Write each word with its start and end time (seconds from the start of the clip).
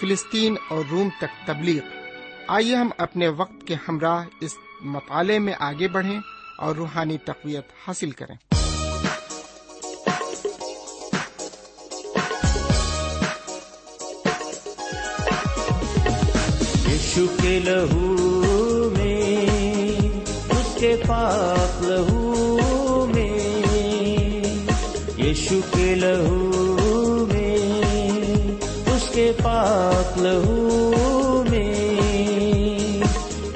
فلسطین 0.00 0.54
اور 0.68 0.84
روم 0.90 1.08
تک 1.20 1.46
تبلیغ۔ 1.46 1.80
آئیے 2.48 2.76
ہم 2.76 2.88
اپنے 2.98 3.28
وقت 3.28 3.66
کے 3.66 3.74
ہمراہ 3.88 4.24
اس 4.40 4.54
مطالعے 4.80 5.38
میں 5.38 5.52
آگے 5.60 5.88
بڑھیں 5.88 6.20
اور 6.58 6.76
روحانی 6.76 7.18
تقویت 7.18 7.64
حاصل 7.88 8.10
کریں۔ 8.10 8.36
یشو 16.92 17.26
کے 17.42 17.60
لہو 17.64 18.90
میں، 18.98 19.46
اس 20.50 20.76
کے 20.80 20.96
پاک 21.08 21.82
لہو 21.82 23.06
میں، 23.14 23.38
یشو 25.18 25.60
کے 25.74 25.94
لہو 25.94 26.37
اس 29.60 30.18
لہو 30.18 31.44
میں۔ 31.50 33.02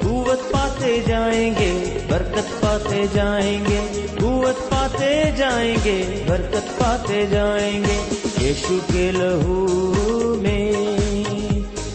قوت 0.01 0.51
پاتے 0.51 0.99
جائیں 1.07 1.53
گے، 1.59 1.99
برکت 2.09 2.61
پاتے 2.61 3.05
جائیں 3.13 3.59
گے۔ 3.69 4.05
قوت 4.21 4.69
پاتے 4.69 5.31
جائیں 5.37 5.75
گے، 5.85 6.23
برکت 6.27 6.79
پاتے 6.79 7.25
جائیں 7.25 7.83
گے۔ 7.83 7.99
یشو 8.45 8.77
کے 8.93 9.11
لہو 9.11 10.35
میں، 10.41 10.71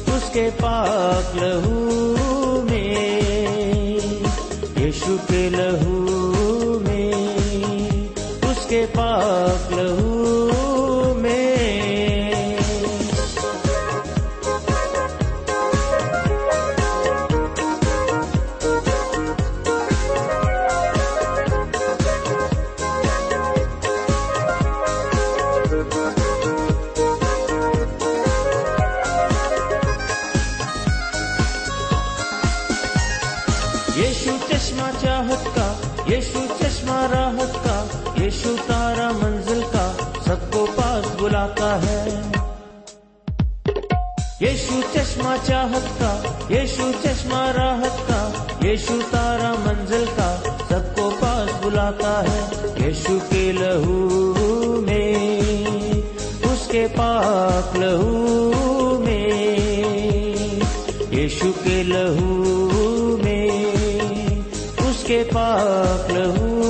اس 0.06 0.30
کے 0.32 0.50
پاک 0.60 1.36
لہو 1.36 2.14
چشمہ 45.68 45.80
چاہت 45.80 45.98
کا، 45.98 46.54
یشو 46.54 46.90
چشمہ 47.02 47.50
راحت 47.56 48.08
کا، 48.08 48.30
یشو 48.66 48.98
تارا 49.10 49.54
منزل 49.58 50.04
کا، 50.16 50.36
سب 50.68 50.96
کو 50.96 51.10
پاس 51.20 51.64
بلاتا 51.64 52.22
ہے 52.22 52.40
یشو 52.86 53.18
کے 53.30 53.52
لہو 53.52 54.80
میں، 54.80 55.40
اس 56.42 56.68
کے 56.70 56.86
پاک 56.96 57.76
لہو 57.76 59.02
میں، 59.04 59.56
یشو 61.12 61.52
کے 61.64 61.82
لہو 61.82 63.16
میں، 63.24 63.50
اس 64.88 65.04
کے 65.06 65.22
پاک 65.32 66.10
لہو 66.10 66.67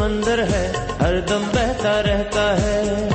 سمندر 0.00 0.42
ہے، 0.42 0.72
ہر 1.00 1.20
دم 1.20 1.42
بہتا 1.54 2.02
رہتا 2.02 2.62
ہے۔ 2.62 3.08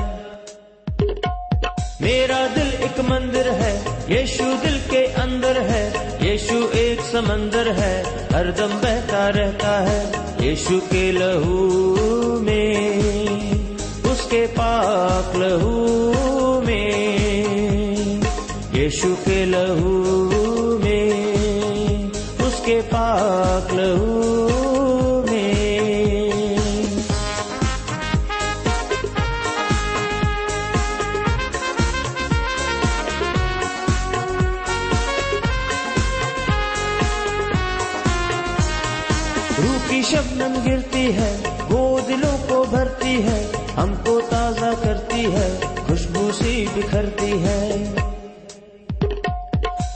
میرا 2.00 2.48
دل 2.56 2.70
ایک 2.80 3.00
مندر 3.00 3.52
ہے، 3.52 3.80
یشو 4.10 4.44
دل 4.64 4.78
کے 4.90 5.08
اندر 5.24 5.62
ہے۔ 5.62 5.90
یشو 6.22 6.68
ایک 6.72 7.00
سمندر 7.12 7.72
ہے، 7.78 8.04
ہر 8.34 8.52
دم 8.52 8.78
بہتا 8.82 9.32
رہتا 9.32 9.90
ہے۔ 9.90 10.12
یشو 10.46 10.80
کے 10.90 11.12
لہو 11.12 12.40
میں، 12.42 13.02
اس 14.04 14.28
کے 14.30 14.48
پاک 14.56 15.36
لہو 15.36 16.62
میں۔ 16.66 17.18
یشو 18.76 19.16
کے 19.26 19.46
لہو 19.46 20.78
میں، 20.84 21.34
اس 22.40 22.62
کے 22.66 22.82
پاک 22.90 23.74
لہو 23.74 24.25
بکھرتی 46.76 47.44
ہے۔ 47.44 47.96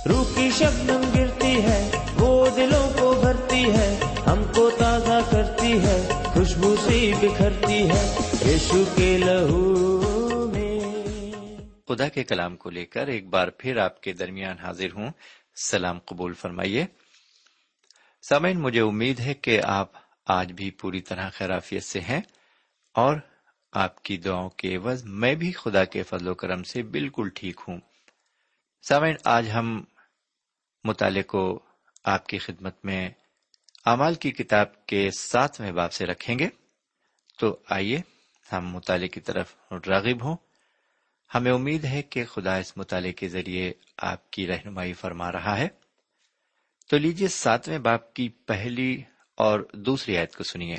روح 0.06 0.36
کی 0.36 0.50
شبنم 0.52 1.12
گرتی 1.16 1.64
ہے، 1.64 1.92
وہ 2.16 2.50
دلوں 2.56 2.90
کو 3.00 3.14
بھرتی 3.14 3.64
ہے، 3.72 4.00
ہم 4.28 4.44
کو 4.56 4.70
تازہ 4.70 5.32
کرتی 5.32 5.74
ہے، 5.74 6.24
خوشبو 6.26 6.76
سی 6.76 7.14
بکھرتی 7.22 7.90
ہے۔ 7.90 8.18
یشو 8.46 8.84
کے 8.96 9.18
لہو 9.18 10.52
میں۔ 10.54 10.80
خدا 11.88 12.08
کے 12.08 12.24
کلام 12.24 12.56
کو 12.56 12.70
لے 12.70 12.86
کر 12.86 13.08
ایک 13.08 13.28
بار 13.28 13.48
پھر 13.48 13.78
آپ 13.78 14.02
کے 14.02 14.14
درمیان 14.14 14.58
حاضر 14.58 14.92
ہوں۔ 14.96 15.10
سلام 15.56 16.00
قبول 16.06 16.34
فرمائیے۔ 16.34 16.86
سامعین، 18.30 18.60
مجھے 18.60 18.82
امید 18.82 19.20
ہے 19.20 19.34
کہ 19.34 19.62
آپ 19.64 19.92
آج 20.26 20.52
بھی 20.52 20.72
پوری 20.72 21.02
طرح 21.02 21.30
خیرافیت 21.30 21.84
سے 21.84 22.00
ہیں 22.00 22.22
اور 22.94 23.16
آپ 23.72 24.04
کی 24.04 24.18
دعاؤں 24.18 24.50
کے 24.50 24.76
عوض 24.76 25.04
میں 25.04 25.36
بھی 25.36 25.52
خدا 25.52 25.86
کے 25.86 26.04
فضل 26.04 26.28
و 26.28 26.34
کرم 26.34 26.64
سے 26.64 26.84
بالکل 26.84 27.30
ٹھیک 27.36 27.62
ہوں۔ 27.68 27.78
سامعین، 28.82 29.16
آج 29.24 29.50
ہم 29.54 29.84
مطالعے 30.84 31.24
کو 31.24 31.60
آپ 32.04 32.28
کی 32.28 32.38
خدمت 32.38 32.86
میں 32.86 33.10
اعمال 33.86 34.16
کی 34.16 34.32
کتاب 34.32 34.86
کے 34.86 35.12
ساتویں 35.12 35.72
باب 35.72 35.94
سے 35.94 36.06
رکھیں 36.06 36.40
گے۔ 36.40 36.50
تو 37.40 37.60
آئیے 37.70 38.02
ہم 38.52 38.70
مطالعے 38.70 39.08
کی 39.08 39.20
طرف 39.20 39.56
راغب 39.72 40.24
ہوں۔ 40.24 40.38
ہمیں 41.36 41.52
امید 41.52 41.86
ہے 41.86 42.02
کہ 42.02 42.26
خدا 42.26 42.58
اس 42.58 42.78
مطالعے 42.78 43.14
کے 43.14 43.30
ذریعے 43.30 43.74
آپ 43.98 44.32
کی 44.32 44.48
رہنمائی 44.48 44.94
فرما 44.94 45.32
رہا 45.32 45.58
ہے۔ 45.58 45.68
تو 46.90 46.98
لیجیے 46.98 47.28
ساتویں 47.28 47.78
باپ 47.78 48.14
کی 48.14 48.30
پہلی 48.30 49.04
اور 49.36 49.60
دوسری 49.74 50.18
آیت 50.18 50.36
کو 50.36 50.44
سنیے۔ 50.44 50.76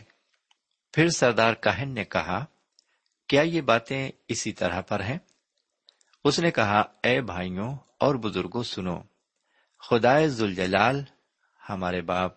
پھر 0.93 1.09
سردار 1.09 1.55
کاہن 1.55 1.95
نے 1.95 2.05
کہا 2.05 2.45
کیا 3.31 3.43
یہ 3.43 3.61
باتیں 3.61 4.11
اسی 4.29 4.53
طرح 4.53 4.81
پر 4.81 5.01
ہیں؟ 5.01 5.19
اس 6.25 6.39
نے 6.39 6.51
کہا، 6.51 6.81
اے 6.81 7.21
بھائیوں 7.21 7.77
اور 8.01 8.15
بزرگوں 8.15 8.63
سنو، 8.63 9.03
خدائے 9.79 10.29
زلجلال 10.29 11.05
ہمارے 11.71 12.03
باپ 12.03 12.33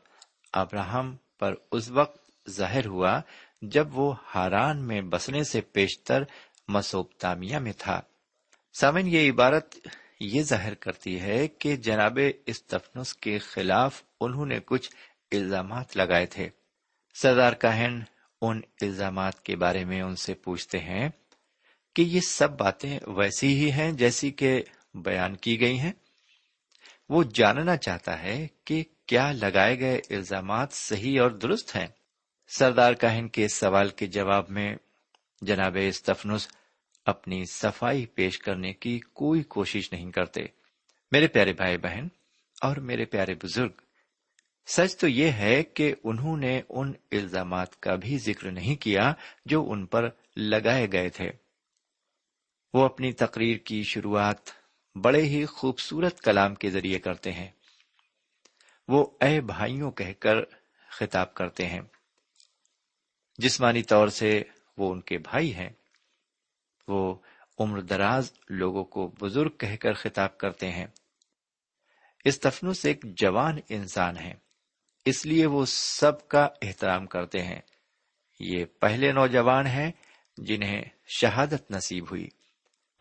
ابراہم 0.53 1.15
پر 1.39 1.53
اس 1.71 1.89
وقت 1.89 2.49
ظاہر 2.49 2.85
ہوا 2.85 3.21
جب 3.61 3.97
وہ 3.97 4.15
ہاران 4.35 4.87
میں 4.87 5.01
بسنے 5.01 5.43
سے 5.43 5.61
پیشتر 5.61 6.23
مسوپتامیہ 6.67 7.57
میں 7.57 7.73
تھا۔ 7.77 8.01
سامن 8.79 9.07
یہ 9.07 9.31
عبارت 9.31 9.87
یہ 10.19 10.41
ظاہر 10.41 10.73
کرتی 10.73 11.21
ہے 11.21 11.47
کہ 11.47 11.75
جناب 11.75 12.19
استفنس 12.45 13.13
کے 13.13 13.37
خلاف 13.37 14.03
انہوں 14.21 14.45
نے 14.45 14.59
کچھ 14.65 14.91
الزامات 15.31 15.97
لگائے 15.97 16.25
تھے۔ 16.25 16.49
سردار 17.13 17.53
کہن 17.53 17.99
ان 18.45 18.61
الزامات 18.81 19.43
کے 19.43 19.55
بارے 19.55 19.85
میں 19.85 20.01
ان 20.01 20.15
سے 20.15 20.33
پوچھتے 20.33 20.79
ہیں 20.79 21.09
کہ 21.95 22.01
یہ 22.01 22.19
سب 22.19 22.57
باتیں 22.57 22.99
ویسی 23.07 23.47
ہی 23.47 23.71
ہیں 23.71 23.91
جیسی 23.91 24.31
کہ 24.31 24.63
بیان 24.93 25.35
کی 25.35 25.59
گئی 25.59 25.79
ہیں۔ 25.79 25.91
وہ 27.09 27.23
جاننا 27.33 27.77
چاہتا 27.77 28.23
ہے 28.23 28.47
کہ 28.65 28.83
کیا 29.05 29.31
لگائے 29.31 29.79
گئے 29.79 29.97
الزامات 30.09 30.73
صحیح 30.73 31.21
اور 31.21 31.31
درست 31.31 31.75
ہیں۔ 31.75 31.87
سردار 32.57 32.93
کاہن 32.93 33.27
کے 33.27 33.47
سوال 33.47 33.89
کے 33.89 34.05
جواب 34.05 34.49
میں 34.49 34.75
جناب 35.41 35.77
استفنس 35.87 36.47
اپنی 37.05 37.45
صفائی 37.45 38.05
پیش 38.05 38.39
کرنے 38.39 38.73
کی 38.73 38.99
کوئی 39.13 39.43
کوشش 39.43 39.91
نہیں 39.91 40.11
کرتے۔ 40.11 40.41
میرے 41.11 41.27
پیارے 41.27 41.53
بھائی 41.53 41.77
بہن 41.77 42.07
اور 42.61 42.77
میرے 42.77 43.05
پیارے 43.05 43.35
بزرگ 43.43 43.71
سچ 44.68 44.98
تو 44.98 45.07
یہ 45.07 45.31
ہے 45.31 45.63
کہ 45.63 45.95
انہوں 46.04 46.38
نے 46.38 46.62
ان 46.69 46.94
الزامات 47.12 47.80
کا 47.80 47.95
بھی 47.95 48.18
ذکر 48.18 48.51
نہیں 48.51 48.81
کیا 48.81 49.13
جو 49.45 49.71
ان 49.71 49.86
پر 49.86 50.10
لگائے 50.36 50.88
گئے 50.92 51.10
تھے۔ 51.10 51.31
وہ 52.74 52.86
اپنی 52.86 53.13
تقریر 53.13 53.57
کی 53.57 53.83
شروعات 53.83 54.38
بڑے 54.95 55.21
ہی 55.21 55.45
خوبصورت 55.45 56.21
کلام 56.21 56.56
کے 56.56 56.69
ذریعے 56.69 57.00
کرتے 57.00 57.31
ہیں۔ 57.31 57.51
وہ 58.88 59.06
اے 59.21 59.42
بھائیوں 59.42 59.92
کہہ 59.92 60.13
کر 60.19 60.36
خطاب 60.89 61.33
کرتے 61.33 61.68
ہیں۔ 61.68 61.81
جسمانی 63.38 63.83
طور 63.83 64.07
سے 64.07 64.44
وہ 64.77 64.92
ان 64.92 65.01
کے 65.01 65.18
بھائی 65.18 65.56
ہیں۔ 65.56 65.69
وہ 66.88 67.15
عمر 67.60 67.81
دراز 67.81 68.33
لوگوں 68.50 68.83
کو 68.83 69.07
بزرگ 69.07 69.50
کہہ 69.50 69.75
کر 69.75 69.94
خطاب 69.94 70.38
کرتے 70.38 70.71
ہیں۔ 70.71 70.88
استفنس 72.25 72.86
ایک 72.86 73.06
جوان 73.18 73.57
انسان 73.69 74.18
ہے۔ 74.18 74.42
اس 75.05 75.25
لیے 75.25 75.45
وہ 75.45 75.65
سب 75.65 76.27
کا 76.27 76.47
احترام 76.61 77.07
کرتے 77.07 77.44
ہیں۔ 77.44 77.61
یہ 78.39 78.65
پہلے 78.65 79.11
نوجوان 79.11 79.67
ہیں 79.67 79.91
جنہیں 80.38 80.81
شہادت 81.17 81.71
نصیب 81.71 82.05
ہوئی۔ 82.11 82.27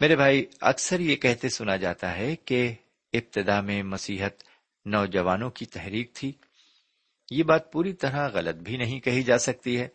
میرے 0.01 0.17
بھائی، 0.17 0.47
اکثر 0.61 1.01
یہ 1.01 1.17
کہتے 1.17 1.49
سنا 1.49 1.77
جاتا 1.77 2.17
ہے 2.17 2.37
کہ 2.37 2.75
ابتدا 3.13 3.61
میں 3.61 3.83
مسیحت 3.83 4.33
نوجوانوں 4.85 5.51
کی 5.51 5.67
تحریک 5.67 6.15
تھی۔ 6.15 6.33
یہ 7.31 7.43
بات 7.43 7.73
پوری 7.73 7.93
طرح 7.93 8.29
غلط 8.29 8.55
بھی 8.55 8.77
نہیں 8.77 9.01
کہی 9.01 9.23
جا 9.23 9.39
سکتی 9.39 9.81
ہے 9.81 9.89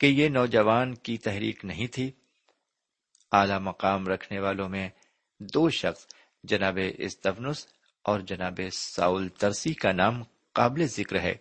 کہ 0.00 0.06
یہ 0.06 0.28
نوجوان 0.28 0.94
کی 0.94 1.18
تحریک 1.18 1.64
نہیں 1.64 1.86
تھی۔ 1.86 2.10
اعلی 3.32 3.58
مقام 3.58 4.06
رکھنے 4.06 4.40
والوں 4.40 4.68
میں 4.68 4.88
دو 5.40 5.70
شخص، 5.70 6.06
جناب 6.44 6.78
استفنس 6.98 7.66
اور 8.04 8.20
جناب 8.20 8.60
ساؤل 8.72 9.28
ترسی 9.28 9.74
کا 9.74 9.92
نام 9.92 10.22
قابل 10.54 10.86
ذکر 10.86 11.20
ہے، 11.20 11.34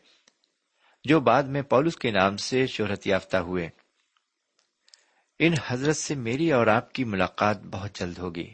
جو 1.04 1.20
بعد 1.20 1.44
میں 1.44 1.62
پولس 1.62 1.96
کے 1.96 2.12
نام 2.12 2.38
سے 2.38 2.68
شہرت 2.68 3.08
یافتہ 3.08 3.38
ہوئے۔ 3.38 3.70
ان 5.40 5.54
حضرت 5.68 5.98
سے 5.98 6.16
میری 6.16 6.52
اور 6.52 6.68
آپ 6.68 6.94
کی 6.94 7.04
ملاقات 7.04 7.64
بہت 7.64 7.96
جلد 7.96 8.18
ہوگی۔ 8.18 8.54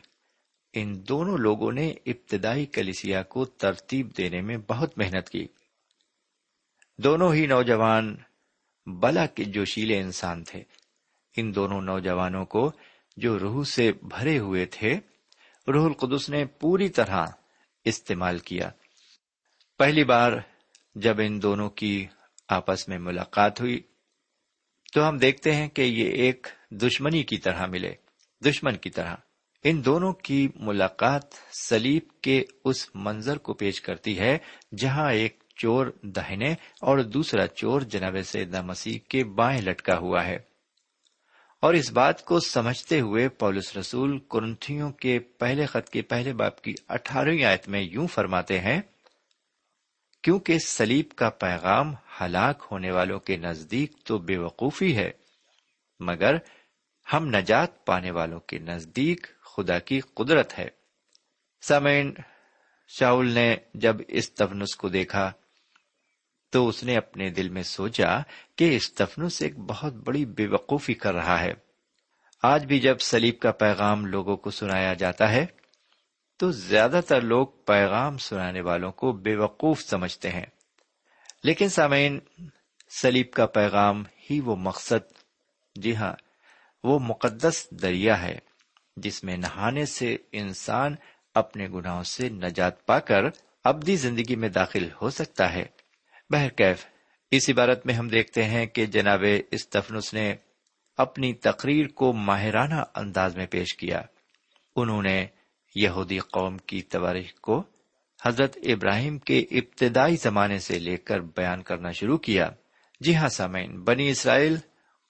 ان 0.73 1.07
دونوں 1.07 1.37
لوگوں 1.37 1.71
نے 1.71 1.93
ابتدائی 2.05 2.65
کلیسیا 2.65 3.23
کو 3.23 3.45
ترتیب 3.45 4.17
دینے 4.17 4.41
میں 4.41 4.57
بہت 4.67 4.97
محنت 4.97 5.29
کی۔ 5.29 5.47
دونوں 6.97 7.33
ہی 7.33 7.45
نوجوان 7.45 8.17
بلا 8.85 9.25
کے 9.25 9.43
جوشیلے 9.43 9.99
انسان 9.99 10.43
تھے۔ 10.43 10.63
ان 11.37 11.55
دونوں 11.55 11.81
نوجوانوں 11.81 12.45
کو 12.45 12.71
جو 13.17 13.39
روح 13.39 13.63
سے 13.63 13.91
بھرے 13.91 14.39
ہوئے 14.39 14.65
تھے، 14.65 14.99
روح 15.67 15.85
القدس 15.85 16.29
نے 16.29 16.45
پوری 16.45 16.89
طرح 16.89 17.25
استعمال 17.85 18.39
کیا۔ 18.39 18.69
پہلی 19.77 20.03
بار 20.03 20.31
جب 20.95 21.15
ان 21.19 21.41
دونوں 21.41 21.69
کی 21.69 22.07
آپس 22.49 22.87
میں 22.87 22.97
ملاقات 22.97 23.61
ہوئی، 23.61 23.79
تو 24.93 25.09
ہم 25.09 25.17
دیکھتے 25.17 25.55
ہیں 25.55 25.69
کہ 25.69 25.81
یہ 25.81 26.09
ایک 26.09 26.47
دشمنی 26.71 27.23
کی 27.23 27.37
طرح 27.37 27.65
ملے، 27.65 27.93
دشمن 28.45 28.77
کی 28.77 28.89
طرح۔ 28.89 29.15
ان 29.63 29.85
دونوں 29.85 30.13
کی 30.13 30.47
ملاقات 30.55 31.21
سلیب 31.61 32.21
کے 32.21 32.43
اس 32.65 32.89
منظر 32.95 33.37
کو 33.37 33.53
پیش 33.53 33.81
کرتی 33.81 34.19
ہے 34.19 34.37
جہاں 34.81 35.11
ایک 35.11 35.43
چور 35.55 35.87
دہنے 36.03 36.51
اور 36.81 36.97
دوسرا 36.97 37.47
چور 37.47 37.81
جناب 37.81 38.15
سیدہ 38.25 38.61
مسیح 38.61 38.99
کے 39.09 39.23
بائیں 39.23 39.61
لٹکا 39.61 39.97
ہوا 39.97 40.25
ہے۔ 40.25 40.37
اور 41.61 41.73
اس 41.73 41.91
بات 41.91 42.25
کو 42.25 42.39
سمجھتے 42.39 42.99
ہوئے 42.99 43.29
پولس 43.29 43.77
رسول 43.77 44.19
کرنتھیوں 44.19 44.91
کے 44.91 45.19
پہلے 45.19 45.65
خط 45.65 45.89
کے 45.89 46.01
پہلے 46.01 46.33
باپ 46.33 46.61
کی 46.61 46.73
اٹھارہویں 46.87 47.43
آیت 47.43 47.69
میں 47.69 47.81
یوں 47.81 48.07
فرماتے 48.07 48.59
ہیں 48.59 48.81
کیونکہ 50.21 50.59
سلیب 50.59 51.09
کا 51.15 51.29
پیغام 51.29 51.93
ہلاک 52.21 52.67
ہونے 52.71 52.91
والوں 52.91 53.19
کے 53.19 53.37
نزدیک 53.37 53.91
تو 54.03 54.17
بے 54.17 54.37
وقوفی 54.37 54.97
ہے، 54.97 55.11
مگر 55.99 56.35
ہم 57.13 57.27
نجات 57.27 57.85
پانے 57.85 58.11
والوں 58.11 58.39
کے 58.39 58.59
نزدیک 58.59 59.27
خدا 59.41 59.79
کی 59.79 59.99
قدرت 59.99 60.59
ہے۔ 60.59 60.69
سمین 61.61 62.13
شاول 62.87 63.31
نے 63.31 63.55
جب 63.73 63.95
اس 64.07 64.31
تفنس 64.31 64.75
کو 64.75 64.89
دیکھا 64.89 65.31
تو 66.49 66.67
اس 66.67 66.83
نے 66.83 66.97
اپنے 66.97 67.29
دل 67.29 67.49
میں 67.49 67.63
سوچا 67.63 68.19
کہ 68.55 68.75
استفنس 68.75 69.41
ایک 69.41 69.57
بہت 69.57 69.93
بڑی 69.93 70.25
بے 70.25 70.47
وقوفی 70.47 70.93
کر 70.93 71.13
رہا 71.13 71.39
ہے۔ 71.39 71.53
آج 72.43 72.65
بھی 72.65 72.79
جب 72.79 72.99
سلیب 72.99 73.39
کا 73.39 73.51
پیغام 73.51 74.05
لوگوں 74.05 74.37
کو 74.37 74.51
سنایا 74.51 74.93
جاتا 74.93 75.31
ہے 75.31 75.45
تو 76.39 76.51
زیادہ 76.51 76.99
تر 77.07 77.21
لوگ 77.21 77.47
پیغام 77.47 78.17
سنانے 78.17 78.61
والوں 78.61 78.91
کو 78.91 79.11
بے 79.11 79.35
وقوف 79.35 79.81
سمجھتے 79.81 80.29
ہیں۔ 80.29 80.45
لیکن 81.43 81.69
سامعین 81.69 82.19
سلیب 83.01 83.31
کا 83.31 83.45
پیغام 83.45 84.03
ہی 84.29 84.39
وہ 84.39 84.55
مقصد 84.55 85.11
جی 85.75 85.95
ہاں 85.95 86.13
وہ 86.83 86.99
مقدس 86.99 87.67
دریا 87.71 88.21
ہے 88.21 88.39
جس 88.97 89.23
میں 89.23 89.37
نہانے 89.37 89.85
سے 89.85 90.17
انسان 90.31 90.95
اپنے 91.35 91.67
گناہوں 91.67 92.03
سے 92.03 92.29
نجات 92.29 92.85
پا 92.85 92.99
کر 92.99 93.21
ابدی 93.63 93.95
زندگی 93.95 94.35
میں 94.35 94.49
داخل 94.49 94.89
ہو 95.01 95.09
سکتا 95.09 95.53
ہے۔ 95.53 95.65
بہرکیف 96.29 96.85
اس 97.31 97.49
عبارت 97.49 97.85
میں 97.85 97.93
ہم 97.93 98.07
دیکھتے 98.07 98.43
ہیں 98.43 98.65
کہ 98.65 98.85
جناب 98.85 99.23
استفنس 99.51 100.13
نے 100.13 100.35
اپنی 100.97 101.33
تقریر 101.33 101.87
کو 101.87 102.13
ماہرانہ 102.13 102.83
انداز 102.95 103.35
میں 103.35 103.45
پیش 103.45 103.75
کیا۔ 103.75 104.01
انہوں 104.75 105.01
نے 105.01 105.27
یہودی 105.75 106.19
قوم 106.19 106.57
کی 106.57 106.81
تواریخ 106.81 107.33
کو 107.33 107.63
حضرت 108.25 108.57
ابراہیم 108.63 109.17
کے 109.17 109.45
ابتدائی 109.51 110.15
زمانے 110.15 110.59
سے 110.59 110.79
لے 110.79 110.97
کر 110.97 111.19
بیان 111.19 111.61
کرنا 111.61 111.91
شروع 111.91 112.17
کیا۔ 112.17 112.49
جی 112.99 113.15
ہاں 113.15 113.29
سامعین، 113.29 113.83
بنی 113.83 114.09
اسرائیل 114.09 114.57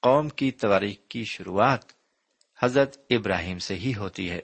قوم 0.02 0.30
کی 0.30 0.52
تواریخ 0.52 0.96
کی 1.10 1.24
شروعات 1.24 1.80
حضرت 2.64 2.98
ابراہیم 3.10 3.60
سے 3.60 3.76
ہی 3.76 3.96
ہوتی 3.96 4.30
ہے۔ 4.30 4.40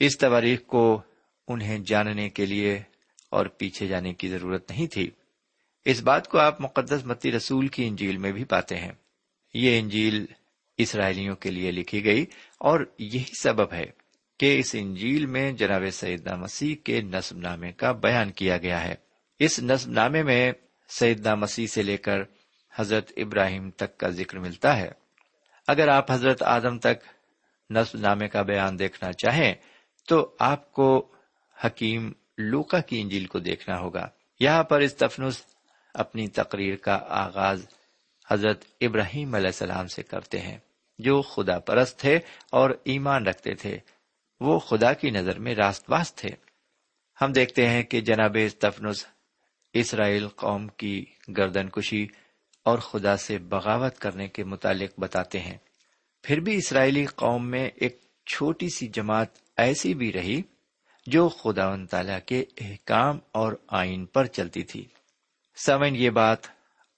اس 0.00 0.18
تواریخ 0.18 0.62
کو 0.66 1.02
انہیں 1.48 1.78
جاننے 1.86 2.30
کے 2.30 2.46
لیے 2.46 2.82
اور 3.30 3.46
پیچھے 3.46 3.86
جانے 3.86 4.14
کی 4.14 4.28
ضرورت 4.28 4.70
نہیں 4.70 4.86
تھی۔ 4.86 5.10
اس 5.84 6.02
بات 6.02 6.28
کو 6.28 6.38
آپ 6.38 6.60
مقدس 6.60 7.06
متی 7.06 7.32
رسول 7.32 7.68
کی 7.68 7.86
انجیل 7.86 8.16
میں 8.16 8.32
بھی 8.32 8.44
پاتے 8.44 8.76
ہیں۔ 8.76 8.92
یہ 9.54 9.78
انجیل 9.78 10.26
اسرائیلیوں 10.78 11.36
کے 11.36 11.50
لیے 11.50 11.70
لکھی 11.70 12.04
گئی 12.04 12.26
اور 12.58 12.80
یہی 12.98 13.24
سبب 13.40 13.72
ہے۔ 13.72 14.05
کہ 14.38 14.58
اس 14.58 14.74
انجیل 14.78 15.26
میں 15.26 15.52
جناب 15.52 15.82
سیدنا 15.92 16.36
مسیح 16.36 16.76
کے 16.84 17.00
نصب 17.00 17.36
نامے 17.36 17.72
کا 17.72 17.92
بیان 17.92 18.32
کیا 18.32 18.58
گیا 18.58 18.84
ہے۔ 18.84 18.94
اس 19.38 19.58
نصب 19.62 19.90
نامے 19.90 20.22
میں 20.22 20.52
سیدنا 20.88 21.34
مسیح 21.34 21.66
سے 21.66 21.82
لے 21.82 21.96
کر 21.96 22.18
حضرت 22.74 23.12
ابراہیم 23.16 23.70
تک 23.70 23.98
کا 23.98 24.08
ذکر 24.08 24.38
ملتا 24.38 24.76
ہے۔ 24.76 24.90
اگر 25.68 25.88
آپ 25.88 26.12
حضرت 26.12 26.42
آدم 26.42 26.78
تک 26.78 26.94
نصب 27.70 27.98
نامے 27.98 28.28
کا 28.28 28.42
بیان 28.42 28.78
دیکھنا 28.78 29.12
چاہیں، 29.12 29.54
تو 30.08 30.34
آپ 30.38 30.72
کو 30.72 31.12
حکیم 31.64 32.12
لوکا 32.38 32.80
کی 32.80 33.00
انجیل 33.00 33.26
کو 33.26 33.38
دیکھنا 33.38 33.78
ہوگا۔ 33.78 34.08
یہاں 34.40 34.64
پر 34.64 34.80
استفنس 34.80 35.42
اپنی 35.94 36.28
تقریر 36.28 36.76
کا 36.76 36.98
آغاز 37.08 37.66
حضرت 38.30 38.64
ابراہیم 38.80 39.34
علیہ 39.34 39.46
السلام 39.46 39.86
سے 39.86 40.02
کرتے 40.02 40.40
ہیں، 40.40 40.58
جو 40.98 41.22
خدا 41.22 41.58
پرست 41.58 41.98
تھے 41.98 42.18
اور 42.50 42.70
ایمان 42.84 43.26
رکھتے 43.26 43.54
تھے۔ 43.54 43.78
وہ 44.40 44.58
خدا 44.58 44.92
کی 44.92 45.10
نظر 45.10 45.38
میں 45.38 45.54
راست 45.54 45.90
باز 45.90 46.14
تھے۔ 46.14 46.28
ہم 47.20 47.32
دیکھتے 47.32 47.68
ہیں 47.68 47.82
کہ 47.82 48.00
جناب 48.00 48.36
تفنس 48.58 49.06
اسرائیل 49.72 50.28
قوم 50.28 50.68
کی 50.68 51.04
گردن 51.36 51.68
کشی 51.68 52.06
اور 52.64 52.78
خدا 52.78 53.16
سے 53.16 53.38
بغاوت 53.38 53.98
کرنے 53.98 54.28
کے 54.28 54.44
متعلق 54.44 55.00
بتاتے 55.00 55.40
ہیں۔ 55.40 55.58
پھر 56.22 56.40
بھی 56.40 56.56
اسرائیلی 56.56 57.06
قوم 57.06 57.50
میں 57.50 57.70
ایک 57.74 58.00
چھوٹی 58.26 58.68
سی 58.68 58.88
جماعت 58.88 59.28
ایسی 59.56 59.94
بھی 59.94 60.12
رہی 60.12 60.42
جو 61.06 61.28
خدا 61.28 61.68
و 61.68 61.86
تعالی 61.90 62.12
کے 62.26 62.44
احکام 62.60 63.18
اور 63.32 63.52
آئین 63.68 64.06
پر 64.06 64.26
چلتی 64.26 64.62
تھی۔ 64.62 64.84
سمن 65.56 65.96
یہ 65.96 66.10
بات 66.10 66.38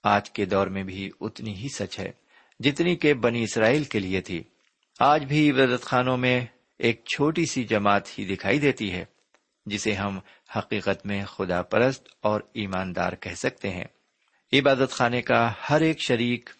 آج 0.02 0.30
کے 0.30 0.44
دور 0.44 0.66
میں 0.66 0.82
بھی 0.82 1.10
اتنی 1.20 1.54
ہی 1.54 1.68
سچ 1.68 1.98
ہے 1.98 2.12
جتنی 2.60 2.96
کہ 2.96 3.14
بنی 3.14 3.42
اسرائیل 3.42 3.84
کے 3.84 3.98
لیے 3.98 4.20
تھی۔ 4.20 4.42
آج 5.00 5.24
بھی 5.24 5.50
عبادت 5.50 5.82
خانوں 5.82 6.16
میں 6.16 6.46
ایک 6.78 7.04
چھوٹی 7.04 7.46
سی 7.46 7.64
جماعت 7.64 8.18
ہی 8.18 8.36
دکھائی 8.36 8.58
دیتی 8.58 8.92
ہے، 8.92 9.04
جسے 9.66 9.92
ہم 9.92 10.18
حقیقت 10.56 11.06
میں 11.06 11.24
خدا 11.24 11.62
پرست 11.62 12.08
اور 12.20 12.40
ایماندار 12.52 13.12
کہہ 13.12 13.34
سکتے 13.34 13.70
ہیں۔ 13.70 13.84
عبادت 14.52 14.90
خانے 14.90 15.22
کا 15.22 15.52
ہر 15.70 15.80
ایک 15.80 16.00
شریک 16.00 16.50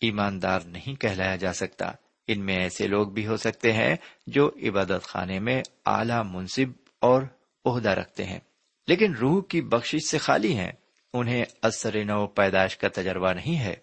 ایماندار 0.00 0.60
نہیں 0.60 1.00
کہلایا 1.00 1.36
جا 1.36 1.52
سکتا۔ 1.52 1.92
ان 2.28 2.40
میں 2.40 2.56
ایسے 2.56 2.86
لوگ 2.86 3.08
بھی 3.08 3.26
ہو 3.26 3.36
سکتے 3.36 3.72
ہیں 3.72 3.96
جو 4.26 4.50
عبادت 4.62 5.02
خانے 5.02 5.38
میں 5.38 5.62
اعلی 5.86 6.22
منصب 6.24 6.70
اور 7.00 7.22
عہدہ 7.64 7.88
رکھتے 7.88 8.24
ہیں۔ 8.24 8.40
لیکن 8.88 9.14
روح 9.14 9.42
کی 9.42 9.60
بخش 9.60 9.96
سے 10.10 10.18
خالی 10.18 10.56
ہیں، 10.56 10.72
انہیں 11.14 11.44
اثر 11.62 12.04
نو 12.04 12.26
پیدائش 12.26 12.76
کا 12.76 12.88
تجربہ 12.88 13.32
نہیں 13.32 13.58
ہے۔ 13.58 13.74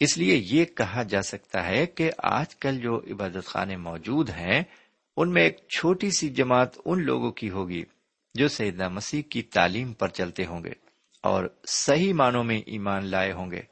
اس 0.00 0.18
لیے 0.18 0.42
یہ 0.50 0.64
کہا 0.64 1.02
جا 1.02 1.22
سکتا 1.22 1.66
ہے 1.66 1.86
کہ 1.86 2.10
آج 2.18 2.56
کل 2.56 2.78
جو 2.78 2.98
عبادت 2.98 3.46
خانے 3.46 3.76
موجود 3.76 4.30
ہیں 4.30 4.62
ان 5.16 5.32
میں 5.32 5.42
ایک 5.42 5.56
چھوٹی 5.68 6.10
سی 6.10 6.28
جماعت 6.28 6.78
ان 6.84 7.02
لوگوں 7.02 7.32
کی 7.32 7.50
ہوگی 7.50 7.84
جو 8.34 8.48
سیدنا 8.48 8.88
مسیح 8.88 9.22
کی 9.22 9.42
تعلیم 9.42 9.92
پر 9.92 10.08
چلتے 10.08 10.46
ہوں 10.46 10.64
گے 10.64 10.72
اور 11.22 11.44
صحیح 11.66 12.14
معنوں 12.14 12.44
میں 12.44 12.62
ایمان 12.66 13.04
لائے 13.04 13.32
ہوں 13.32 13.50
گے۔ 13.50 13.62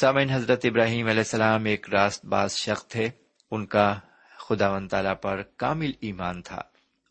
سامعین، 0.00 0.30
حضرت 0.30 0.60
ابراہیم 0.64 1.06
علیہ 1.06 1.18
السلام 1.18 1.64
ایک 1.64 1.94
راست 1.94 2.26
باز 2.26 2.54
شخص 2.54 2.86
تھے۔ 2.86 3.08
ان 3.50 3.66
کا 3.66 3.98
خدا 4.38 4.70
و 4.70 4.88
تعالی 4.88 5.14
پر 5.22 5.42
کامل 5.56 5.92
ایمان 6.00 6.42
تھا۔ 6.42 6.62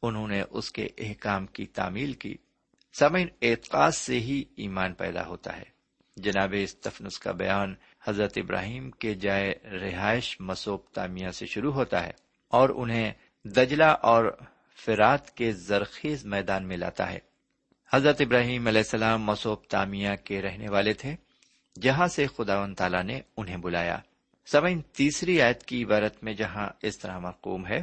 انہوں 0.01 0.27
نے 0.27 0.43
اس 0.49 0.71
کے 0.71 0.87
احکام 0.97 1.45
کی 1.45 1.65
تعمیل 1.65 2.13
کی۔ 2.13 2.35
سامعین، 2.93 3.27
اعتقاد 3.41 3.91
سے 3.91 4.19
ہی 4.19 4.43
ایمان 4.55 4.93
پیدا 4.93 5.25
ہوتا 5.25 5.57
ہے۔ 5.57 5.79
جناب 6.17 6.55
استفنس 6.63 7.19
کا 7.19 7.31
بیان 7.31 7.75
حضرت 8.03 8.37
ابراہیم 8.37 8.91
کے 8.91 9.13
جائے 9.13 9.53
رہائش 9.63 10.41
مسوب 10.41 10.79
تامیہ 10.93 11.29
سے 11.29 11.45
شروع 11.45 11.73
ہوتا 11.73 12.05
ہے 12.05 12.11
اور 12.47 12.69
انہیں 12.69 13.13
دجلہ 13.45 13.83
اور 13.83 14.25
فرات 14.85 15.35
کے 15.37 15.51
زرخیز 15.51 16.25
میدان 16.25 16.67
میں 16.67 16.77
لاتا 16.77 17.11
ہے۔ 17.11 17.19
حضرت 17.93 18.21
ابراہیم 18.21 18.67
علیہ 18.67 18.81
السلام 18.81 19.23
مسوب 19.23 19.63
تامیہ 19.69 20.15
کے 20.23 20.41
رہنے 20.41 20.69
والے 20.69 20.93
تھے، 20.93 21.15
جہاں 21.81 22.07
سے 22.07 22.25
خدا 22.27 22.59
و 22.61 22.73
تعالیٰ 22.73 23.03
نے 23.03 23.19
انہیں 23.37 23.57
بلایا۔ 23.57 23.97
سمعین 24.47 24.81
تیسری 24.81 25.41
آیت 25.41 25.63
کی 25.63 25.83
عبارت 25.83 26.23
میں 26.23 26.33
جہاں 26.33 26.67
اس 26.81 26.97
طرح 26.97 27.19
مقوم 27.19 27.67
ہے، 27.67 27.81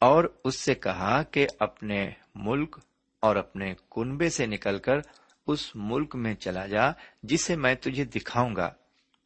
اور 0.00 0.24
اس 0.44 0.58
سے 0.58 0.74
کہا 0.74 1.22
کہ 1.22 1.46
اپنے 1.58 2.10
ملک 2.34 2.78
اور 3.22 3.36
اپنے 3.36 3.74
کنبے 3.90 4.28
سے 4.28 4.46
نکل 4.46 4.78
کر 4.78 4.98
اس 5.46 5.76
ملک 5.76 6.14
میں 6.14 6.34
چلا 6.34 6.66
جا، 6.66 6.90
جسے 7.22 7.56
میں 7.56 7.74
تجھے 7.74 8.04
دکھاؤں 8.04 8.56
گا۔ 8.56 8.70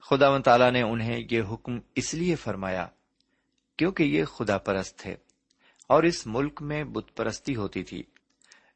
خدا 0.02 0.28
و 0.28 0.38
تعالیٰ 0.38 0.70
نے 0.72 0.82
انہیں 0.82 1.18
یہ 1.30 1.42
حکم 1.52 1.78
اس 1.94 2.14
لیے 2.14 2.34
فرمایا، 2.34 2.86
کیونکہ 3.78 4.02
یہ 4.02 4.24
خدا 4.24 4.58
پرست 4.58 4.98
تھے۔ 4.98 5.14
اور 5.88 6.02
اس 6.02 6.26
ملک 6.26 6.62
میں 6.62 6.84
بت 6.84 7.16
پرستی 7.16 7.56
ہوتی 7.56 7.82
تھی۔ 7.82 8.02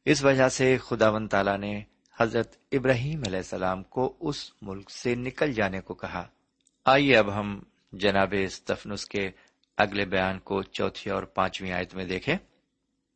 اس 0.04 0.25
وجہ 0.25 0.49
سے 0.49 0.78
خدا 0.78 1.11
و 1.11 1.26
تعالیٰ 1.26 1.59
نے 1.59 1.83
حضرت 2.21 2.57
ابراہیم 2.73 3.23
علیہ 3.26 3.37
السلام 3.37 3.83
کو 3.83 4.16
اس 4.21 4.52
ملک 4.62 4.90
سے 4.90 5.14
نکل 5.14 5.52
جانے 5.52 5.81
کو 5.81 5.95
کہا۔ 5.95 6.26
آئیے 6.85 7.16
اب 7.16 7.35
ہم 7.35 7.62
جناب 7.92 8.35
استفنس 8.38 9.07
کے 9.07 9.31
اگلے 9.76 10.04
بیان 10.04 10.38
کو 10.38 10.62
چوتھی 10.62 11.11
اور 11.11 11.23
پانچویں 11.23 11.73
آیت 11.73 11.95
میں 11.95 12.04
دیکھیں۔ 12.04 12.37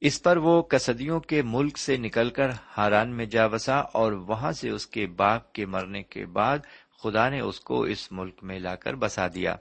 اس 0.00 0.22
پر 0.22 0.36
وہ 0.36 0.62
کسدیوں 0.62 1.20
کے 1.20 1.42
ملک 1.42 1.78
سے 1.78 1.96
نکل 1.96 2.30
کر 2.30 2.50
ہاران 2.76 3.10
میں 3.10 3.26
جا 3.26 3.46
بسا 3.46 3.76
اور 3.76 4.12
وہاں 4.12 4.52
سے 4.52 4.70
اس 4.70 4.86
کے 4.86 5.06
باپ 5.06 5.52
کے 5.52 5.66
مرنے 5.66 6.02
کے 6.02 6.26
بعد 6.26 6.58
خدا 7.02 7.28
نے 7.28 7.40
اس 7.40 7.60
کو 7.60 7.82
اس 7.82 8.12
ملک 8.12 8.34
میں 8.42 8.58
لا 8.58 8.74
کر 8.74 8.94
بسا 8.94 9.26
دیا، 9.34 9.56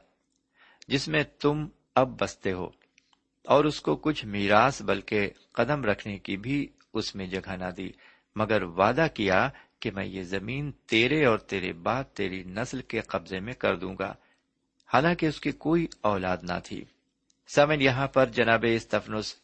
جس 0.88 1.08
میں 1.08 1.24
تم 1.40 1.68
اب 1.96 2.20
بستے 2.20 2.52
ہو۔ 2.52 2.70
اور 3.46 3.66
اس 3.66 3.82
کو 3.82 3.96
کچھ 3.96 4.26
میراث 4.26 4.82
بلکہ 4.82 5.30
قدم 5.52 5.84
رکھنے 5.84 6.18
کی 6.18 6.38
بھی 6.38 6.68
اس 6.94 7.16
میں 7.16 7.28
جگہ 7.28 7.56
نہ 7.56 7.72
دی۔ 7.78 7.90
مگر 8.36 8.64
وعدہ 8.64 9.08
کیا 9.14 9.50
کہ 9.80 9.92
میں 9.92 10.06
یہ 10.06 10.24
زمین 10.24 10.72
تیرے 10.72 11.26
اور 11.26 11.38
تیرے 11.38 11.74
بعد 11.74 12.04
تیری 12.04 12.44
نسل 12.44 12.82
کے 12.82 13.00
قبضے 13.00 13.40
میں 13.40 13.54
کر 13.54 13.76
دوں 13.76 13.96
گا۔ 14.00 14.14
حالانکہ 14.94 15.26
اس 15.26 15.42
کی 15.42 15.52
کوئی 15.52 15.88
اولاد 16.02 16.38
نہ 16.42 16.60
تھی۔ 16.64 16.86
سمن 17.48 17.82
یہاں 17.82 18.08
پر 18.08 18.26
جناب 18.26 18.66
استفنس 18.68 19.36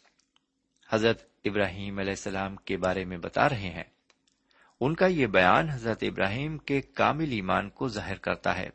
حضرت 0.89 1.23
ابراہیم 1.45 1.99
علیہ 1.99 2.11
السلام 2.11 2.55
کے 2.55 2.77
بارے 2.77 3.05
میں 3.05 3.17
بتا 3.17 3.49
رہے 3.49 3.69
ہیں۔ 3.69 3.83
ان 4.81 4.95
کا 4.95 5.05
یہ 5.05 5.27
بیان 5.27 5.69
حضرت 5.69 5.97
ابراہیم 6.01 6.57
کے 6.57 6.81
کامل 6.81 7.31
ایمان 7.31 7.69
کو 7.69 7.87
ظاہر 7.87 8.17
کرتا 8.17 8.57
ہے۔ 8.57 8.69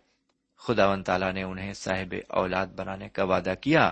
خدا 0.57 0.91
و 0.91 1.03
تعالیٰ 1.03 1.33
نے 1.33 1.43
انہیں 1.43 1.73
صاحب 1.73 2.15
اولاد 2.29 2.67
بنانے 2.67 3.09
کا 3.09 3.25
وعدہ 3.25 3.55
کیا۔ 3.61 3.91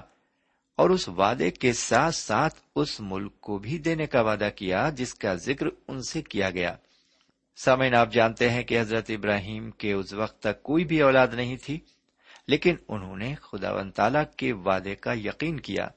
اور 0.76 0.90
اس 0.90 1.08
وعدے 1.08 1.50
کے 1.50 1.72
ساتھ 1.72 2.14
ساتھ 2.14 2.54
اس 2.76 3.00
ملک 3.00 3.40
کو 3.40 3.58
بھی 3.58 3.78
دینے 3.78 4.06
کا 4.06 4.20
وعدہ 4.20 4.48
کیا 4.56 4.90
جس 4.90 5.14
کا 5.14 5.34
ذکر 5.34 5.66
ان 5.88 6.02
سے 6.02 6.22
کیا 6.22 6.50
گیا۔ 6.50 6.76
سامعین، 7.56 7.94
آپ 7.94 8.12
جانتے 8.12 8.50
ہیں 8.50 8.62
کہ 8.62 8.80
حضرت 8.80 9.10
ابراہیم 9.10 9.70
کے 9.70 9.92
اس 9.92 10.12
وقت 10.12 10.40
تک 10.40 10.62
کوئی 10.62 10.84
بھی 10.84 11.02
اولاد 11.02 11.28
نہیں 11.28 11.56
تھی، 11.56 11.80
لیکن 12.46 12.74
انہوں 12.88 13.16
نے 13.16 13.34
خدا 13.34 13.72
و 13.72 13.90
تعالی 13.90 14.18
کے 14.36 14.52
وعدے 14.52 14.94
کا 14.94 15.12
یقین 15.12 15.60
کیا۔ 15.60 15.88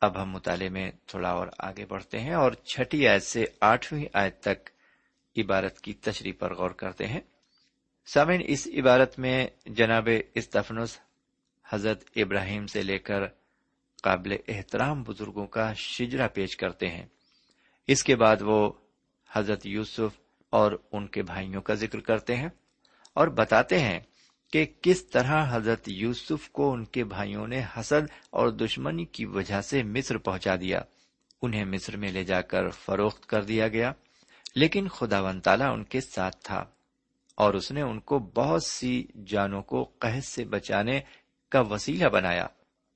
اب 0.00 0.22
ہم 0.22 0.30
مطالعے 0.30 0.68
میں 0.68 0.90
تھوڑا 1.06 1.28
اور 1.28 1.46
آگے 1.58 1.86
بڑھتے 1.86 2.20
ہیں 2.20 2.34
اور 2.34 2.52
چھٹی 2.52 3.08
آیت 3.08 3.22
سے 3.22 3.44
آٹھویں 3.60 4.04
آیت 4.12 4.40
تک 4.40 4.70
عبارت 5.36 5.80
کی 5.80 5.92
تشریح 5.92 6.32
پر 6.38 6.54
غور 6.54 6.70
کرتے 6.70 7.06
ہیں۔ 7.06 7.20
سامعین، 8.06 8.40
اس 8.46 8.68
عبارت 8.78 9.18
میں 9.18 9.46
جناب 9.66 10.08
استفنس 10.34 10.98
حضرت 11.68 12.04
ابراہیم 12.16 12.66
سے 12.66 12.82
لے 12.82 12.98
کر 12.98 13.41
قابل 14.02 14.36
احترام 14.48 15.02
بزرگوں 15.02 15.46
کا 15.46 15.72
شجرا 15.72 16.28
پیش 16.28 16.56
کرتے 16.56 16.88
ہیں۔ 16.88 17.06
اس 17.86 18.04
کے 18.04 18.16
بعد 18.16 18.36
وہ 18.40 18.72
حضرت 19.32 19.66
یوسف 19.66 20.20
اور 20.50 20.72
ان 20.92 21.06
کے 21.06 21.22
بھائیوں 21.22 21.62
کا 21.62 21.74
ذکر 21.74 22.00
کرتے 22.00 22.36
ہیں 22.36 22.48
اور 23.14 23.28
بتاتے 23.28 23.78
ہیں 23.78 24.00
کہ 24.52 24.66
کس 24.82 25.06
طرح 25.06 25.56
حضرت 25.56 25.88
یوسف 25.88 26.50
کو 26.50 26.72
ان 26.72 26.84
کے 26.84 27.04
بھائیوں 27.04 27.46
نے 27.46 27.62
حسد 27.76 28.06
اور 28.30 28.48
دشمنی 28.48 29.04
کی 29.04 29.24
وجہ 29.24 29.60
سے 29.60 29.82
مصر 29.82 30.18
پہنچا 30.18 30.56
دیا۔ 30.56 30.80
انہیں 31.42 31.64
مصر 31.64 31.96
میں 31.96 32.12
لے 32.12 32.24
جا 32.24 32.40
کر 32.40 32.68
فروخت 32.68 33.26
کر 33.26 33.44
دیا 33.44 33.68
گیا، 33.68 33.92
لیکن 34.54 34.88
خدا 34.88 35.20
ون 35.20 35.40
تعالیٰ 35.40 35.72
ان 35.72 35.84
کے 35.84 36.00
ساتھ 36.00 36.36
تھا 36.44 36.64
اور 37.34 37.54
اس 37.54 37.72
نے 37.72 37.82
ان 37.82 38.00
کو 38.00 38.18
بہت 38.18 38.62
سی 38.62 39.06
جانوں 39.26 39.62
کو 39.62 39.84
قحط 39.98 40.24
سے 40.24 40.44
بچانے 40.44 41.00
کا 41.48 41.60
وسیلہ 41.60 42.08
بنایا۔ 42.08 42.46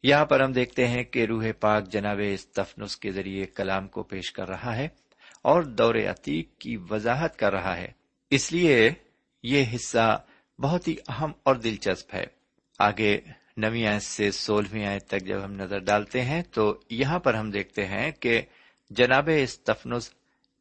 یہاں 0.07 0.25
پر 0.25 0.41
ہم 0.41 0.53
دیکھتے 0.53 0.89
ہیں 0.89 1.05
کہ 1.05 1.25
روح 1.25 1.47
پاک 1.61 1.89
جناب 1.89 2.21
استفنس 2.33 2.97
کے 2.97 3.11
ذریعے 3.13 3.45
کلام 3.45 3.89
کو 3.89 4.03
پیش 4.03 4.33
کر 4.33 4.49
رہا 4.49 4.77
ہے 4.77 4.89
اور 5.43 5.63
دور 5.63 5.95
عتیق 5.95 6.59
کی 6.59 6.77
وضاحت 6.91 7.39
کر 7.39 7.53
رہا 7.53 7.77
ہے۔ 7.77 7.89
اس 8.31 8.53
لیے 8.53 8.91
یہ 9.43 9.65
حصہ 9.75 10.25
بہت 10.59 10.89
ہی 10.89 10.97
اہم 11.09 11.33
اور 11.43 11.55
دلچسپ 11.55 12.15
ہے۔ 12.15 12.25
آگے 12.79 13.19
نویں 13.57 13.87
آیت 13.87 14.03
سے 14.03 14.31
سولہویں 14.31 14.87
آیت 14.87 15.07
تک 15.07 15.27
جب 15.27 15.45
ہم 15.45 15.53
نظر 15.53 15.79
ڈالتے 15.79 16.23
ہیں 16.23 16.43
تو 16.43 16.81
یہاں 16.91 17.19
پر 17.19 17.35
ہم 17.35 17.51
دیکھتے 17.51 17.87
ہیں 17.87 18.11
کہ 18.11 18.43
جناب 18.91 19.29
استفنس 19.43 20.11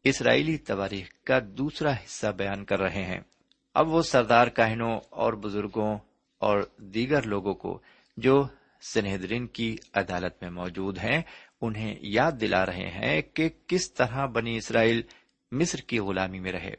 اسرائیلی 0.04 0.58
تواریخ 0.58 1.24
کا 1.24 1.40
دوسرا 1.44 1.92
حصہ 1.92 2.28
بیان 2.28 2.66
کر 2.66 2.80
رہے 2.80 3.04
ہیں۔ 3.04 3.20
اب 3.74 3.88
وہ 3.88 4.02
سردار 4.02 4.48
کاہنوں 4.48 5.00
اور 5.10 5.34
بزرگوں 5.34 5.98
اور 6.38 6.70
دیگر 6.78 7.22
لوگوں 7.22 7.54
کو 7.54 7.80
جو 8.18 8.48
سنہدرین 8.94 9.48
کی 9.48 9.76
عدالت 9.94 10.34
میں 10.42 10.52
موجود 10.52 10.98
ہیں، 10.98 11.22
انہیں 11.62 11.96
یاد 12.02 12.32
دلا 12.42 12.66
رہے 12.66 12.90
ہیں 12.90 13.22
کہ 13.22 13.50
کس 13.68 13.94
طرح 13.94 14.26
بنی 14.26 14.58
اسرائیل 14.58 15.02
مصر 15.52 15.80
کی 15.80 16.00
غلامی 16.00 16.40
میں 16.40 16.52
رہے 16.52 16.74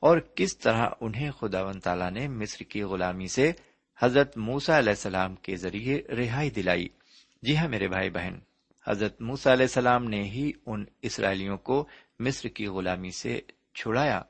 اور 0.00 0.18
کس 0.18 0.58
طرح 0.58 0.88
انہیں 1.00 1.30
خدا 1.30 1.62
و 1.62 1.72
تعالیٰ 1.72 2.10
نے 2.10 2.28
مصر 2.28 2.62
کی 2.62 2.82
غلامی 2.82 3.26
سے 3.26 3.52
حضرت 4.02 4.36
موسا 4.36 4.78
علیہ 4.78 4.90
السلام 4.90 5.34
کے 5.34 5.56
ذریعے 5.56 6.02
رہائی 6.08 6.50
دلائی۔ 6.50 6.88
جی 7.42 7.56
ہاں 7.56 7.68
میرے 7.68 7.88
بھائی 7.88 8.10
بہن، 8.10 8.38
حضرت 8.88 9.22
موسا 9.22 9.52
علیہ 9.52 9.64
السلام 9.64 10.04
نے 10.04 10.22
ہی 10.22 10.52
ان 10.66 10.84
اسرائیلیوں 11.02 11.56
کو 11.56 11.88
مصر 12.20 12.48
کی 12.48 12.66
غلامی 12.66 13.10
سے 13.10 13.40
چھڑایا۔ 13.74 14.22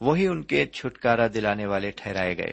وہی 0.00 0.26
ان 0.26 0.42
کے 0.42 0.66
چھٹکارا 0.66 1.26
دلانے 1.34 1.66
والے 1.66 1.90
ٹھہرائے 1.90 2.36
گئے۔ 2.36 2.52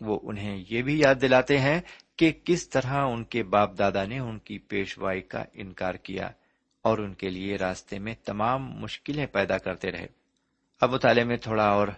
وہ 0.00 0.20
انہیں 0.22 0.64
یہ 0.70 0.82
بھی 0.82 0.98
یاد 0.98 1.14
دلاتے 1.22 1.58
ہیں 1.58 1.80
کہ 2.16 2.32
کس 2.44 2.68
طرح 2.68 3.06
ان 3.06 3.24
کے 3.24 3.42
باپ 3.42 3.78
دادا 3.78 4.04
نے 4.04 4.18
ان 4.18 4.38
کی 4.38 4.58
پیشوائی 4.58 5.20
کا 5.20 5.44
انکار 5.52 5.94
کیا 5.94 6.30
اور 6.82 6.98
ان 6.98 7.14
کے 7.14 7.28
لیے 7.28 7.56
راستے 7.56 7.98
میں 7.98 8.14
تمام 8.24 8.70
مشکلیں 8.70 9.26
پیدا 9.26 9.58
کرتے 9.58 9.90
رہے۔ 9.90 10.06
اب 10.80 10.94
مطالعے 10.94 11.24
میں 11.24 11.36
تھوڑا 11.36 11.64
اور 11.64 11.88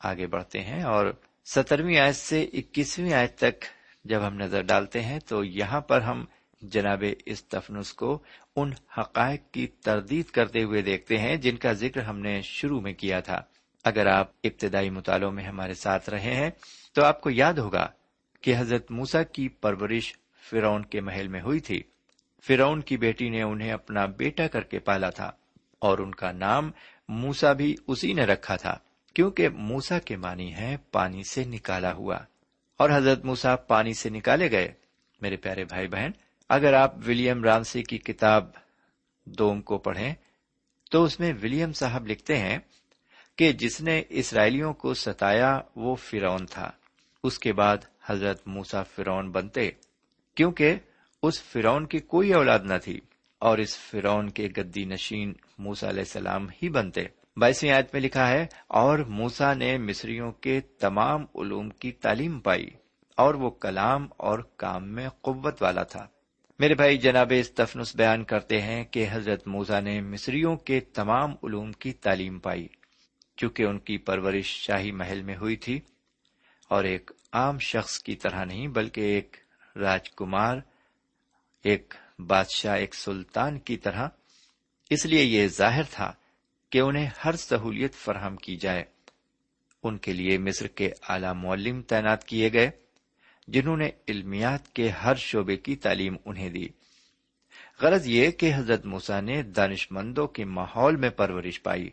آگے 0.00 0.26
بڑھتے 0.26 0.60
ہیں 0.60 0.82
اور 0.82 1.06
سترویں 1.44 1.98
آیت 1.98 2.16
سے 2.16 2.42
اکیسویں 2.52 3.12
آیت 3.12 3.36
تک 3.36 3.64
جب 4.04 4.26
ہم 4.26 4.34
نظر 4.34 4.62
ڈالتے 4.62 5.00
ہیں 5.00 5.18
تو 5.18 5.44
یہاں 5.44 5.80
پر 5.80 6.00
ہم 6.00 6.24
جناب 6.62 7.04
استفنس 7.26 7.92
کو 7.92 8.22
ان 8.56 8.72
حقائق 8.98 9.40
کی 9.52 9.66
تردید 9.66 10.26
کرتے 10.26 10.62
ہوئے 10.62 10.82
دیکھتے 10.82 11.18
ہیں 11.18 11.36
جن 11.36 11.56
کا 11.56 11.72
ذکر 11.72 12.02
ہم 12.02 12.18
نے 12.18 12.40
شروع 12.42 12.80
میں 12.80 12.92
کیا 12.92 13.20
تھا۔ 13.20 13.42
اگر 13.84 14.06
آپ 14.06 14.30
ابتدائی 14.44 14.90
مطالعوں 14.90 15.32
میں 15.32 15.44
ہمارے 15.44 15.74
ساتھ 15.74 16.10
رہے 16.10 16.34
ہیں 16.34 16.50
تو 16.94 17.04
آپ 17.04 17.20
کو 17.20 17.30
یاد 17.30 17.54
ہوگا 17.54 17.88
کہ 18.44 18.54
حضرت 18.58 18.90
موسا 18.90 19.22
کی 19.22 19.48
پرورش 19.48 20.14
فرون 20.50 20.84
کے 20.84 21.00
محل 21.00 21.28
میں 21.28 21.40
ہوئی 21.40 21.60
تھی۔ 21.60 21.82
فرون 22.42 22.80
کی 22.80 22.96
بیٹی 22.96 23.28
نے 23.28 23.42
انہیں 23.42 23.72
اپنا 23.72 24.06
بیٹا 24.06 24.46
کر 24.46 24.62
کے 24.62 24.78
پالا 24.78 25.10
تھا 25.10 25.32
اور 25.78 25.98
ان 25.98 26.14
کا 26.14 26.32
نام 26.32 26.70
موسا 27.08 27.52
بھی 27.52 27.74
اسی 27.86 28.12
نے 28.12 28.24
رکھا 28.24 28.56
تھا، 28.56 28.78
کیونکہ 29.14 29.48
موسا 29.48 29.98
کے 29.98 30.16
معنی 30.16 30.54
ہے 30.54 30.76
پانی 30.92 31.22
سے 31.22 31.44
نکالا 31.44 31.92
ہوا۔ 31.92 32.16
اور 32.76 32.90
حضرت 32.90 33.24
موسا 33.24 33.56
پانی 33.56 33.94
سے 33.94 34.08
نکالے 34.10 34.50
گئے۔ 34.50 34.72
میرے 35.20 35.36
پیارے 35.36 35.64
بھائی 35.64 35.88
بہن، 35.88 36.10
اگر 36.48 36.74
آپ 36.74 36.94
ولیم 37.06 37.44
رامسی 37.44 37.82
کی 37.82 37.98
کتاب 37.98 38.50
دوم 39.24 39.62
کو 39.62 39.78
پڑھیں، 39.78 40.14
تو 40.90 41.04
اس 41.04 41.20
میں 41.20 41.32
ولیم 41.42 41.72
صاحب 41.72 42.06
لکھتے 42.06 42.38
ہیں 42.38 42.58
کہ 43.36 43.52
جس 43.52 43.80
نے 43.80 44.02
اسرائیلیوں 44.08 44.72
کو 44.72 44.94
ستایا 44.94 45.60
وہ 45.76 45.94
فرون 45.94 46.46
تھا۔ 46.46 46.70
اس 47.24 47.38
کے 47.38 47.52
بعد 47.52 47.76
حضرت 48.04 48.46
موسا 48.46 48.82
فرون 48.82 49.30
بنتے، 49.30 49.70
کیونکہ 50.36 50.74
اس 51.22 51.42
فرون 51.42 51.86
کی 51.86 51.98
کوئی 51.98 52.32
اولاد 52.32 52.58
نہ 52.64 52.78
تھی 52.84 52.98
اور 53.40 53.58
اس 53.58 53.76
فرون 53.78 54.30
کے 54.30 54.48
گدی 54.56 54.84
نشین 54.84 55.32
موسا 55.58 55.88
علیہ 55.88 56.00
السلام 56.00 56.48
ہی 56.62 56.68
بنتے۔ 56.68 57.04
بائیسویں 57.36 57.72
آیت 57.72 57.92
میں 57.92 58.00
لکھا 58.00 58.28
ہے، 58.28 58.46
اور 58.68 58.98
موسا 58.98 59.52
نے 59.54 59.76
مصریوں 59.78 60.30
کے 60.32 60.60
تمام 60.60 61.24
علوم 61.34 61.68
کی 61.70 61.92
تعلیم 61.92 62.38
پائی، 62.40 62.68
اور 63.18 63.34
وہ 63.34 63.50
کلام 63.50 64.06
اور 64.16 64.38
کام 64.56 64.88
میں 64.88 65.08
قوت 65.20 65.62
والا 65.62 65.82
تھا۔ 65.82 66.06
میرے 66.58 66.74
بھائی، 66.74 66.98
جناب 66.98 67.32
استفنس 67.38 67.94
بیان 67.96 68.24
کرتے 68.24 68.60
ہیں 68.60 68.84
کہ 68.84 69.06
حضرت 69.10 69.46
موسا 69.46 69.80
نے 69.80 70.00
مصریوں 70.00 70.56
کے 70.56 70.80
تمام 70.80 71.30
علوم 71.42 71.72
کی 71.72 71.92
تعلیم 71.92 72.38
پائی، 72.38 72.66
چونکہ 73.36 73.62
ان 73.62 73.78
کی 73.78 73.96
پرورش 73.98 74.46
شاہی 74.56 74.92
محل 74.92 75.22
میں 75.22 75.36
ہوئی 75.36 75.56
تھی۔ 75.56 75.80
اور 76.68 76.84
ایک 76.84 77.10
عام 77.32 77.58
شخص 77.58 78.02
کی 78.02 78.16
طرح 78.16 78.44
نہیں، 78.44 78.68
بلکہ 78.68 79.00
ایک 79.00 79.36
راجکمار، 79.76 80.56
ایک 81.62 81.94
بادشاہ، 82.18 82.76
ایک 82.76 82.94
سلطان 82.94 83.58
کی 83.58 83.76
طرح۔ 83.76 84.08
اس 84.90 85.06
لیے 85.06 85.22
یہ 85.22 85.48
ظاہر 85.48 85.82
تھا 85.90 86.12
کہ 86.70 86.80
انہیں 86.80 87.08
ہر 87.24 87.36
سہولیت 87.36 87.94
فراہم 87.94 88.36
کی 88.36 88.56
جائے۔ 88.56 88.84
ان 89.82 89.98
کے 89.98 90.12
لیے 90.12 90.38
مصر 90.38 90.66
کے 90.66 90.90
اعلی 91.08 91.32
معلم 91.36 91.82
تعینات 91.82 92.24
کیے 92.24 92.52
گئے، 92.52 92.70
جنہوں 93.48 93.76
نے 93.76 93.90
علمیات 94.08 94.72
کے 94.72 94.88
ہر 94.88 95.14
شعبے 95.14 95.56
کی 95.56 95.76
تعلیم 95.76 96.16
انہیں 96.24 96.50
دی۔ 96.50 96.68
غرض 97.80 98.06
یہ 98.06 98.30
کہ 98.30 98.52
حضرت 98.54 98.86
موسا 98.86 99.20
نے 99.20 99.42
دانش 99.42 99.92
مندوں 99.92 100.26
کے 100.26 100.44
ماحول 100.44 100.96
میں 100.96 101.10
پرورش 101.10 101.62
پائی، 101.62 101.90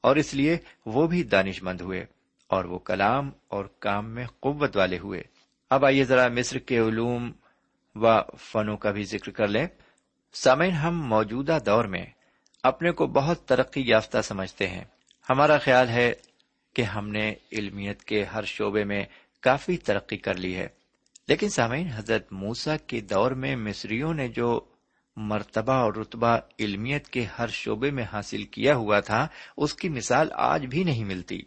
اور 0.00 0.16
اس 0.16 0.34
لیے 0.34 0.56
وہ 0.86 1.06
بھی 1.06 1.22
دانش 1.22 1.62
مند 1.62 1.80
ہوئے۔ 1.80 2.06
اور 2.48 2.64
وہ 2.64 2.78
کلام 2.78 3.30
اور 3.48 3.64
کام 3.78 4.10
میں 4.10 4.26
قوت 4.26 4.76
والے 4.76 4.98
ہوئے۔ 4.98 5.22
اب 5.70 5.84
آئیے 5.84 6.04
ذرا 6.04 6.28
مصر 6.28 6.58
کے 6.58 6.78
علوم 6.78 7.32
و 7.94 8.06
فنوں 8.38 8.76
کا 8.76 8.90
بھی 8.90 9.04
ذکر 9.04 9.30
کر 9.30 9.48
لیں۔ 9.48 9.66
سامعین، 10.32 10.70
ہم 10.70 11.08
موجودہ 11.08 11.58
دور 11.66 11.84
میں 11.84 12.06
اپنے 12.62 12.90
کو 12.90 13.06
بہت 13.06 13.44
ترقی 13.44 13.82
یافتہ 13.86 14.22
سمجھتے 14.22 14.68
ہیں۔ 14.68 14.84
ہمارا 15.30 15.58
خیال 15.58 15.88
ہے 15.88 16.12
کہ 16.74 16.82
ہم 16.82 17.08
نے 17.08 17.34
علمیت 17.52 18.04
کے 18.04 18.24
ہر 18.24 18.44
شعبے 18.44 18.84
میں 18.84 19.04
کافی 19.40 19.76
ترقی 19.76 20.16
کر 20.16 20.34
لی 20.34 20.56
ہے۔ 20.56 20.68
لیکن 21.28 21.48
سامعین، 21.48 21.88
حضرت 21.94 22.32
موسا 22.32 22.76
کے 22.76 23.00
دور 23.00 23.30
میں 23.30 23.56
مصریوں 23.56 24.14
نے 24.14 24.28
جو 24.28 24.60
مرتبہ 25.16 25.72
اور 25.72 25.94
رتبہ 25.94 26.38
علمیت 26.58 27.08
کے 27.08 27.26
ہر 27.38 27.48
شعبے 27.48 27.90
میں 27.90 28.04
حاصل 28.12 28.42
کیا 28.42 28.76
ہوا 28.76 29.00
تھا، 29.00 29.28
اس 29.56 29.74
کی 29.74 29.88
مثال 29.88 30.28
آج 30.32 30.66
بھی 30.66 30.84
نہیں 30.84 31.04
ملتی۔ 31.04 31.42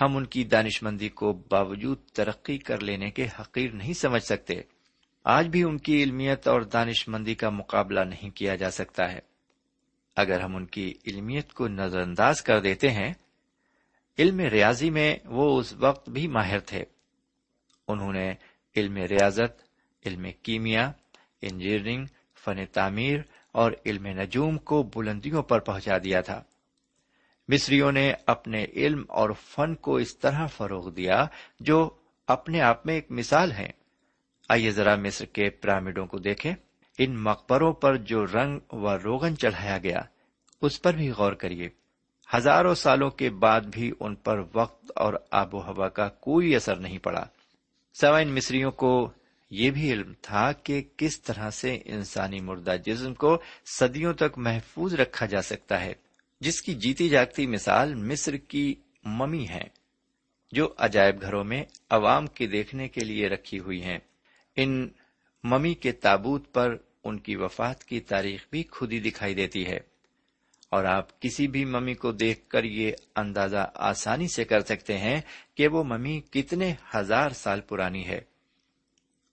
ہم 0.00 0.16
ان 0.16 0.26
کی 0.26 0.44
دانش 0.44 0.82
مندی 0.82 1.08
کو 1.08 1.32
باوجود 1.32 1.98
ترقی 2.04 2.58
کر 2.58 2.80
لینے 2.80 3.10
کے 3.10 3.26
حقیر 3.40 3.72
نہیں 3.72 3.92
سمجھ 3.92 4.22
سکتے۔ 4.22 4.54
آج 5.24 5.48
بھی 5.48 5.62
ان 5.62 5.78
کی 5.78 6.02
علمیت 6.02 6.48
اور 6.48 6.60
دانش 6.60 7.08
مندی 7.08 7.34
کا 7.34 7.50
مقابلہ 7.50 8.00
نہیں 8.00 8.30
کیا 8.30 8.54
جا 8.54 8.70
سکتا 8.70 9.12
ہے۔ 9.12 9.18
اگر 10.16 10.40
ہم 10.40 10.56
ان 10.56 10.66
کی 10.66 10.94
علمیت 11.06 11.52
کو 11.52 11.68
نظر 11.68 12.00
انداز 12.00 12.42
کر 12.42 12.60
دیتے 12.60 12.90
ہیں، 12.90 13.14
علم 14.18 14.40
ریاضی 14.40 14.90
میں 14.90 15.16
وہ 15.24 15.58
اس 15.58 15.72
وقت 15.72 16.08
بھی 16.08 16.28
ماہر 16.28 16.58
تھے۔ 16.58 16.84
انہوں 17.88 18.12
نے 18.12 18.34
علم 18.76 18.96
ریاضت، 18.96 19.62
علم 20.06 20.26
کیمیا، 20.42 20.92
انجینئرنگ، 21.42 22.06
فن 22.44 22.66
تعمیر 22.72 23.18
اور 23.52 23.72
علم 23.86 24.06
نجوم 24.06 24.58
کو 24.58 24.82
بلندیوں 24.82 25.42
پر 25.42 25.58
پہنچا 25.58 25.98
دیا 26.04 26.20
تھا۔ 26.20 26.42
مصریوں 27.48 27.92
نے 27.92 28.12
اپنے 28.26 28.64
علم 28.64 29.04
اور 29.08 29.30
فن 29.30 29.74
کو 29.74 29.96
اس 29.96 30.18
طرح 30.18 30.46
فروغ 30.46 30.90
دیا 30.90 31.26
جو 31.60 31.90
اپنے 32.26 32.60
آپ 32.60 32.86
میں 32.86 32.94
ایک 32.94 33.06
مثال 33.10 33.52
ہے۔ 33.52 33.70
آئیے 34.48 34.70
ذرا 34.70 34.96
مصر 34.96 35.24
کے 35.24 35.50
پیرامڈوں 35.50 36.06
کو 36.06 36.18
دیکھیں۔ 36.18 36.54
ان 36.98 37.22
مقبروں 37.22 37.72
پر 37.72 37.96
جو 37.96 38.26
رنگ 38.26 38.74
و 38.74 38.98
روغن 38.98 39.36
چڑھایا 39.36 39.78
گیا، 39.78 39.98
اس 40.62 40.82
پر 40.82 40.92
بھی 40.92 41.10
غور 41.10 41.32
کریے۔ 41.32 41.68
ہزاروں 42.36 42.74
سالوں 42.74 43.10
کے 43.10 43.30
بعد 43.30 43.60
بھی 43.60 43.92
ان 44.00 44.14
پر 44.14 44.42
وقت 44.54 44.92
اور 44.94 45.14
آب 45.30 45.54
و 45.54 45.58
ہوا 45.58 45.88
کا 45.88 46.08
کوئی 46.08 46.56
اثر 46.56 46.76
نہیں 46.76 46.98
پڑا۔ 46.98 47.24
سوائن 48.00 48.34
مصریوں 48.34 48.70
کو 48.70 49.10
یہ 49.50 49.70
بھی 49.70 49.92
علم 49.92 50.12
تھا 50.22 50.52
کہ 50.52 50.82
کس 50.96 51.22
طرح 51.22 51.50
سے 51.50 51.78
انسانی 51.84 52.40
مردہ 52.40 52.76
جسم 52.84 53.14
کو 53.14 53.38
صدیوں 53.78 54.12
تک 54.12 54.38
محفوظ 54.38 54.94
رکھا 54.94 55.26
جا 55.26 55.42
سکتا 55.42 55.80
ہے۔ 55.80 55.92
جس 56.46 56.62
کی 56.62 56.74
جیتی 56.74 57.08
جاگتی 57.08 57.46
مثال 57.46 57.94
مصر 57.94 58.36
کی 58.36 58.74
ممی 59.04 59.48
ہے 59.48 59.64
جو 60.52 60.74
عجائب 60.78 61.22
گھروں 61.22 61.44
میں 61.44 61.64
عوام 61.90 62.26
کے 62.26 62.46
دیکھنے 62.46 62.88
کے 62.88 63.00
لیے 63.04 63.28
رکھی 63.28 63.58
ہوئی 63.58 63.82
ہیں۔ 63.82 63.98
ان 64.56 64.88
ممی 65.44 65.74
کے 65.74 65.92
تابوت 65.92 66.54
پر 66.54 66.76
ان 67.04 67.18
کی 67.18 67.36
وفات 67.36 67.84
کی 67.84 68.00
تاریخ 68.00 68.46
بھی 68.50 68.64
خود 68.70 68.92
ہی 68.92 69.00
دکھائی 69.00 69.34
دیتی 69.34 69.66
ہے۔ 69.66 69.76
اور 70.70 70.84
آپ 70.84 71.20
کسی 71.20 71.48
بھی 71.48 71.64
ممی 71.64 71.94
کو 71.94 72.12
دیکھ 72.12 72.48
کر 72.48 72.64
یہ 72.64 72.92
اندازہ 73.16 73.70
آسانی 73.74 74.28
سے 74.28 74.44
کر 74.44 74.60
سکتے 74.60 74.98
ہیں 74.98 75.20
کہ 75.54 75.68
وہ 75.68 75.84
ممی 75.84 76.20
کتنے 76.20 76.74
ہزار 76.94 77.30
سال 77.30 77.60
پرانی 77.60 78.06
ہے۔ 78.06 78.20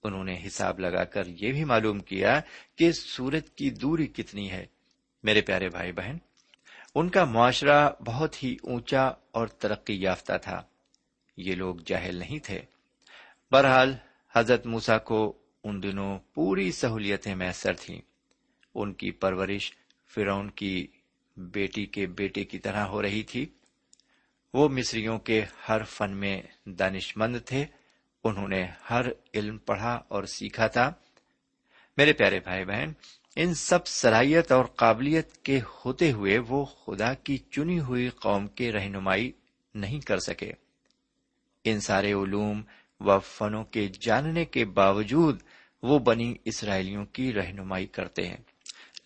انہوں 0.03 0.23
نے 0.23 0.39
حساب 0.47 0.79
لگا 0.79 1.03
کر 1.03 1.27
یہ 1.27 1.51
بھی 1.51 1.63
معلوم 1.63 1.99
کیا 1.99 2.41
کہ 2.75 2.91
سورج 2.91 3.49
کی 3.55 3.69
دوری 3.69 4.07
کتنی 4.07 4.51
ہے۔ 4.51 4.65
میرے 5.23 5.41
پیارے 5.41 5.69
بھائی 5.69 5.91
بہن 5.91 6.17
ان 6.95 7.09
کا 7.09 7.25
معاشرہ 7.25 7.89
بہت 8.05 8.43
ہی 8.43 8.57
اونچا 8.63 9.01
اور 9.31 9.47
ترقی 9.47 10.01
یافتہ 10.01 10.33
تھا۔ 10.41 10.63
یہ 11.37 11.55
لوگ 11.55 11.75
جاہل 11.85 12.15
نہیں 12.15 12.39
تھے۔ 12.39 12.61
بہرحال، 13.51 13.95
حضرت 14.35 14.65
موسا 14.65 14.97
کو 14.97 15.37
ان 15.63 15.83
دنوں 15.83 16.19
پوری 16.33 16.71
سہولیتیں 16.71 17.35
میسر 17.35 17.73
تھیں۔ 17.73 18.01
ان 18.75 18.93
کی 18.93 19.11
پرورش 19.11 19.73
فرون 20.15 20.49
کی 20.49 20.87
بیٹی 21.37 21.85
کے 21.85 22.07
بیٹے 22.07 22.43
کی 22.43 22.59
طرح 22.59 22.85
ہو 22.85 23.01
رہی 23.01 23.23
تھی۔ 23.23 23.45
وہ 24.53 24.69
مصریوں 24.69 25.19
کے 25.19 25.45
ہر 25.69 25.83
فن 25.83 26.11
میں 26.11 26.41
دانش 26.65 27.17
مند 27.17 27.35
تھے۔ 27.45 27.65
انہوں 28.23 28.47
نے 28.47 28.67
ہر 28.89 29.05
علم 29.33 29.57
پڑھا 29.57 30.01
اور 30.07 30.23
سیکھا 30.23 30.67
تھا۔ 30.67 30.93
میرے 31.97 32.13
پیارے 32.13 32.39
بھائی 32.39 32.65
بہن 32.65 32.91
ان 33.35 33.53
سب 33.53 33.87
صلاحیت 33.87 34.51
اور 34.51 34.65
قابلیت 34.65 35.37
کے 35.37 35.59
ہوتے 35.61 36.11
ہوئے 36.11 36.37
وہ 36.37 36.65
خدا 36.65 37.13
کی 37.13 37.37
چنی 37.37 37.79
ہوئی 37.79 38.09
قوم 38.09 38.47
کے 38.47 38.71
رہنمائی 38.71 39.31
نہیں 39.75 39.99
کر 39.99 40.19
سکے۔ 40.19 40.51
ان 41.63 41.79
سارے 41.79 42.13
علوم 42.13 42.61
و 42.99 43.19
فنوں 43.19 43.63
کے 43.63 43.87
جاننے 44.01 44.45
کے 44.45 44.65
باوجود 44.65 45.41
وہ 45.83 45.99
بنی 45.99 46.35
اسرائیلیوں 46.45 47.05
کی 47.05 47.33
رہنمائی 47.33 47.87
کرتے 47.87 48.27
ہیں۔ 48.27 48.37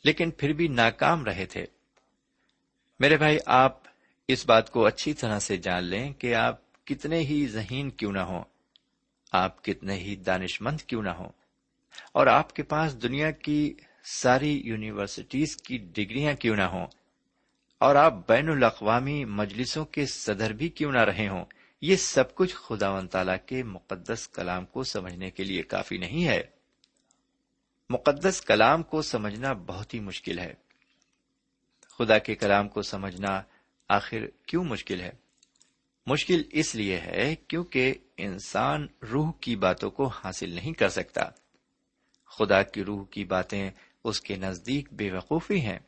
لیکن 0.03 0.31
پھر 0.31 0.53
بھی 0.53 0.67
ناکام 0.67 1.25
رہے 1.25 1.45
تھے۔ 1.45 1.65
میرے 2.99 3.17
بھائی، 3.17 3.37
آپ 3.45 3.77
اس 4.27 4.45
بات 4.45 4.71
کو 4.71 4.85
اچھی 4.85 5.13
طرح 5.13 5.39
سے 5.39 5.57
جان 5.57 5.83
لیں 5.83 6.13
کہ 6.13 6.35
آپ 6.35 6.85
کتنے 6.85 7.19
ہی 7.19 7.47
ذہین 7.47 7.89
کیوں 7.89 8.11
نہ 8.11 8.19
ہوں، 8.19 8.43
آپ 9.31 9.63
کتنے 9.63 9.93
ہی 9.93 10.15
دانش 10.15 10.61
مند 10.61 10.81
کیوں 10.81 11.03
نہ 11.03 11.09
ہوں۔ 11.09 11.29
اور 12.11 12.27
آپ 12.27 12.53
کے 12.53 12.63
پاس 12.63 13.01
دنیا 13.01 13.31
کی 13.31 13.73
ساری 14.09 14.61
یونیورسٹیز 14.65 15.57
کی 15.57 15.77
ڈگریاں 15.77 16.33
کیوں 16.33 16.55
نہ 16.55 16.61
ہوں؟ 16.61 16.87
اور 17.77 17.95
آپ 17.95 18.13
بین 18.27 18.49
الاقوامی 18.49 19.25
مجلسوں 19.25 19.85
کے 19.85 20.05
صدر 20.05 20.53
بھی 20.53 20.69
کیوں 20.69 20.91
نہ 20.91 20.99
رہے 20.99 21.27
ہوں؟ 21.27 21.45
یہ 21.81 21.95
سب 21.95 22.35
کچھ 22.35 22.55
خدا 22.55 22.89
و 22.89 23.07
تعالی 23.07 23.31
کے 23.45 23.63
مقدس 23.63 24.27
کلام 24.27 24.65
کو 24.65 24.83
سمجھنے 24.83 25.31
کے 25.31 25.43
لیے 25.43 25.61
کافی 25.61 25.97
نہیں 25.97 26.27
ہے۔ 26.27 26.43
مقدس 27.89 28.41
کلام 28.41 28.83
کو 28.83 29.01
سمجھنا 29.01 29.53
بہت 29.53 29.93
ہی 29.93 29.99
مشکل 29.99 30.39
ہے۔ 30.39 30.53
خدا 31.89 32.17
کے 32.17 32.35
کلام 32.35 32.69
کو 32.69 32.81
سمجھنا 32.81 33.41
آخر 33.89 34.25
کیوں 34.45 34.63
مشکل 34.63 35.01
ہے؟ 35.01 35.11
مشکل 36.05 36.41
اس 36.51 36.75
لیے 36.75 36.97
ہے 36.97 37.35
کیونکہ 37.47 37.93
انسان 38.17 38.87
روح 39.11 39.31
کی 39.41 39.55
باتوں 39.55 39.91
کو 39.91 40.07
حاصل 40.07 40.49
نہیں 40.49 40.73
کر 40.73 40.89
سکتا۔ 40.89 41.21
خدا 42.25 42.63
کی 42.63 42.83
روح 42.83 43.05
کی 43.05 43.23
باتیں 43.23 43.71
اس 44.07 44.21
کے 44.21 44.35
نزدیک 44.35 44.91
بے 44.93 45.11
وقوفی 45.11 45.59
ہیں۔ 45.61 45.79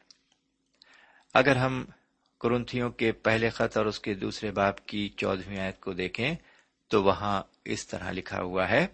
اگر 1.35 1.55
ہم 1.55 1.83
کرنتھیوں 2.41 2.89
کے 2.91 3.11
پہلے 3.11 3.49
خط 3.49 3.77
اور 3.77 3.85
اس 3.85 3.99
کے 3.99 4.13
دوسرے 4.13 4.51
باپ 4.51 4.85
کی 4.87 5.07
چودہویں 5.17 5.59
آیت 5.59 5.79
کو 5.79 5.93
دیکھیں، 5.93 6.33
تو 6.91 7.03
وہاں 7.03 7.41
اس 7.65 7.87
طرح 7.87 8.11
لکھا 8.11 8.41
ہوا 8.41 8.69
ہے، 8.69 8.85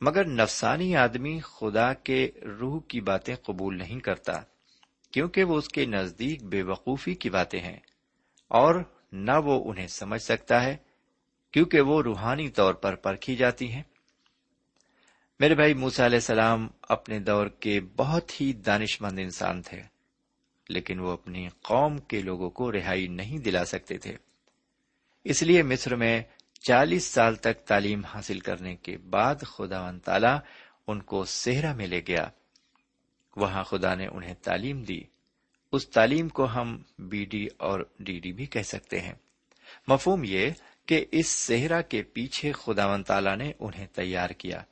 مگر 0.00 0.26
نفسانی 0.26 0.94
آدمی 0.96 1.38
خدا 1.44 1.92
کے 1.94 2.26
روح 2.60 2.80
کی 2.88 3.00
باتیں 3.00 3.34
قبول 3.36 3.78
نہیں 3.78 4.00
کرتا، 4.00 4.40
کیونکہ 5.12 5.44
وہ 5.44 5.56
اس 5.56 5.68
کے 5.68 5.84
نزدیک 5.86 6.44
بے 6.44 6.62
وقوفی 6.62 7.14
کی 7.14 7.30
باتیں 7.30 7.60
ہیں، 7.60 7.78
اور 8.50 8.82
نہ 9.12 9.36
وہ 9.44 9.62
انہیں 9.70 9.86
سمجھ 9.86 10.22
سکتا 10.22 10.62
ہے، 10.62 10.76
کیونکہ 11.54 11.80
وہ 11.80 12.02
روحانی 12.02 12.48
طور 12.48 12.74
پر 12.74 12.94
پرکھی 12.96 13.36
جاتی 13.36 13.70
ہیں۔ 13.72 13.82
میرے 15.40 15.54
بھائی 15.54 15.74
موسا 15.74 16.06
علیہ 16.06 16.16
السلام 16.16 16.68
اپنے 16.82 17.18
دور 17.18 17.46
کے 17.46 17.80
بہت 17.80 18.40
ہی 18.40 18.52
دانش 18.52 19.00
مند 19.00 19.18
انسان 19.18 19.62
تھے، 19.62 19.82
لیکن 20.68 21.00
وہ 21.00 21.10
اپنی 21.10 21.48
قوم 21.62 21.98
کے 21.98 22.22
لوگوں 22.22 22.50
کو 22.50 22.72
رہائی 22.72 23.06
نہیں 23.06 23.38
دلا 23.38 23.64
سکتے 23.64 23.98
تھے۔ 23.98 24.16
اس 25.24 25.42
لیے 25.42 25.62
مصر 25.62 25.94
میں 25.94 26.22
چالیس 26.60 27.04
سال 27.04 27.34
تک 27.34 27.64
تعلیم 27.66 28.04
حاصل 28.04 28.38
کرنے 28.38 28.76
کے 28.76 28.98
بعد 28.98 29.34
خدا 29.42 29.80
و 29.80 29.98
تعالی 30.04 30.38
ان 30.86 31.02
کو 31.02 31.24
صحرا 31.24 31.72
میں 31.72 31.86
لے 31.86 32.00
گیا۔ 32.08 32.28
وہاں 33.36 33.64
خدا 33.64 33.94
نے 33.94 34.06
انہیں 34.06 34.34
تعلیم 34.42 34.82
دی۔ 34.82 35.00
اس 35.72 35.88
تعلیم 35.88 36.28
کو 36.28 36.44
ہم 36.44 36.82
بی 36.98 37.24
ڈی 37.24 37.46
اور 37.56 37.80
ڈی 37.98 38.18
ڈی 38.18 38.32
بھی 38.32 38.46
کہہ 38.46 38.62
سکتے 38.62 39.00
ہیں۔ 39.00 39.14
مفہوم 39.88 40.22
یہ 40.24 40.50
کہ 40.86 41.04
اس 41.12 41.26
صحرا 41.26 41.80
کے 41.80 42.02
پیچھے 42.02 42.52
خدا 42.52 42.86
و 42.86 43.02
تعالی 43.02 43.36
نے 43.36 43.52
انہیں 43.58 43.86
تیار 43.86 44.30
کیا۔ 44.30 44.62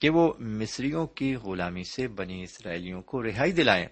کہ 0.00 0.10
وہ 0.10 0.32
مصریوں 0.38 1.06
کی 1.06 1.34
غلامی 1.34 1.84
سے 1.84 2.08
بنی 2.08 2.42
اسرائیلیوں 2.42 3.02
کو 3.02 3.22
رہائی 3.22 3.52
دلائیں۔ 3.52 3.86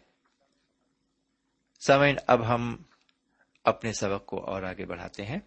سمعین 1.87 2.17
اب 2.27 2.55
ہم 2.55 2.77
اپنے 3.65 3.93
سبق 3.93 4.27
کو 4.27 4.45
اور 4.47 4.63
آگے 4.63 4.87
بڑھاتے 4.87 5.25
ہیں 5.25 5.39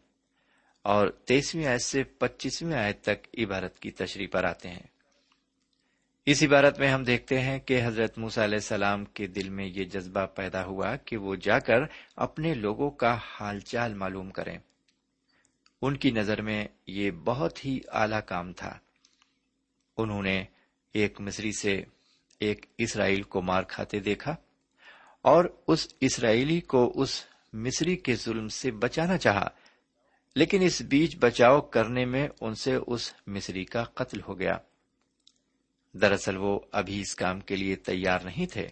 اور 0.81 1.07
تیسویں 1.07 1.65
آیت 1.65 1.81
سے 1.81 2.03
پچیسویں 2.03 2.77
آیت 2.77 3.01
تک 3.01 3.27
عبارت 3.37 3.79
کی 3.79 3.91
تشریح 3.91 4.27
پر 4.31 4.43
آتے 4.43 4.69
ہیں۔ 4.69 4.87
اس 6.25 6.43
عبارت 6.43 6.79
میں 6.79 6.87
ہم 6.87 7.03
دیکھتے 7.03 7.39
ہیں 7.39 7.59
کہ 7.59 7.85
حضرت 7.85 8.17
موسیٰ 8.17 8.43
علیہ 8.43 8.55
السلام 8.55 9.05
کے 9.05 9.27
دل 9.27 9.49
میں 9.49 9.65
یہ 9.65 9.83
جذبہ 9.83 10.25
پیدا 10.25 10.65
ہوا 10.65 10.95
کہ 10.95 11.17
وہ 11.17 11.35
جا 11.35 11.59
کر 11.59 11.79
اپنے 12.15 12.53
لوگوں 12.53 12.91
کا 12.91 13.17
حال 13.31 13.59
چال 13.59 13.93
معلوم 13.93 14.29
کریں۔ 14.29 14.57
ان 15.81 15.97
کی 15.97 16.11
نظر 16.11 16.41
میں 16.41 16.67
یہ 16.87 17.11
بہت 17.11 17.65
ہی 17.65 17.79
اعلی 17.91 18.15
کام 18.25 18.53
تھا۔ 18.53 18.79
انہوں 20.01 20.23
نے 20.23 20.43
ایک 20.93 21.21
مصری 21.21 21.51
سے 21.51 21.83
ایک 22.39 22.65
اسرائیل 22.77 23.21
کو 23.21 23.41
مار 23.41 23.63
کھاتے 23.63 23.99
دیکھا 23.99 24.35
اور 25.21 25.45
اس 25.67 25.87
اسرائیلی 26.01 26.61
کو 26.61 26.91
اس 26.95 27.25
مصری 27.53 27.95
کے 27.95 28.15
ظلم 28.15 28.47
سے 28.47 28.71
بچانا 28.71 29.17
چاہا، 29.17 29.47
لیکن 30.35 30.61
اس 30.61 30.81
بیچ 30.81 31.17
بچاؤ 31.19 31.61
کرنے 31.61 32.05
میں 32.05 32.27
ان 32.41 32.55
سے 32.55 32.77
اس 32.87 33.13
مصری 33.27 33.65
کا 33.65 33.83
قتل 33.83 34.21
ہو 34.21 34.39
گیا۔ 34.39 34.57
دراصل 35.93 36.37
وہ 36.37 36.59
ابھی 36.71 37.01
اس 37.01 37.15
کام 37.15 37.39
کے 37.39 37.55
لیے 37.55 37.75
تیار 37.75 38.19
نہیں 38.19 38.45
تھے۔ 38.45 38.67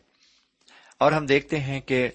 اور 0.97 1.11
ہم 1.11 1.25
دیکھتے 1.25 1.59
ہیں 1.59 1.81
کہ 1.81 2.09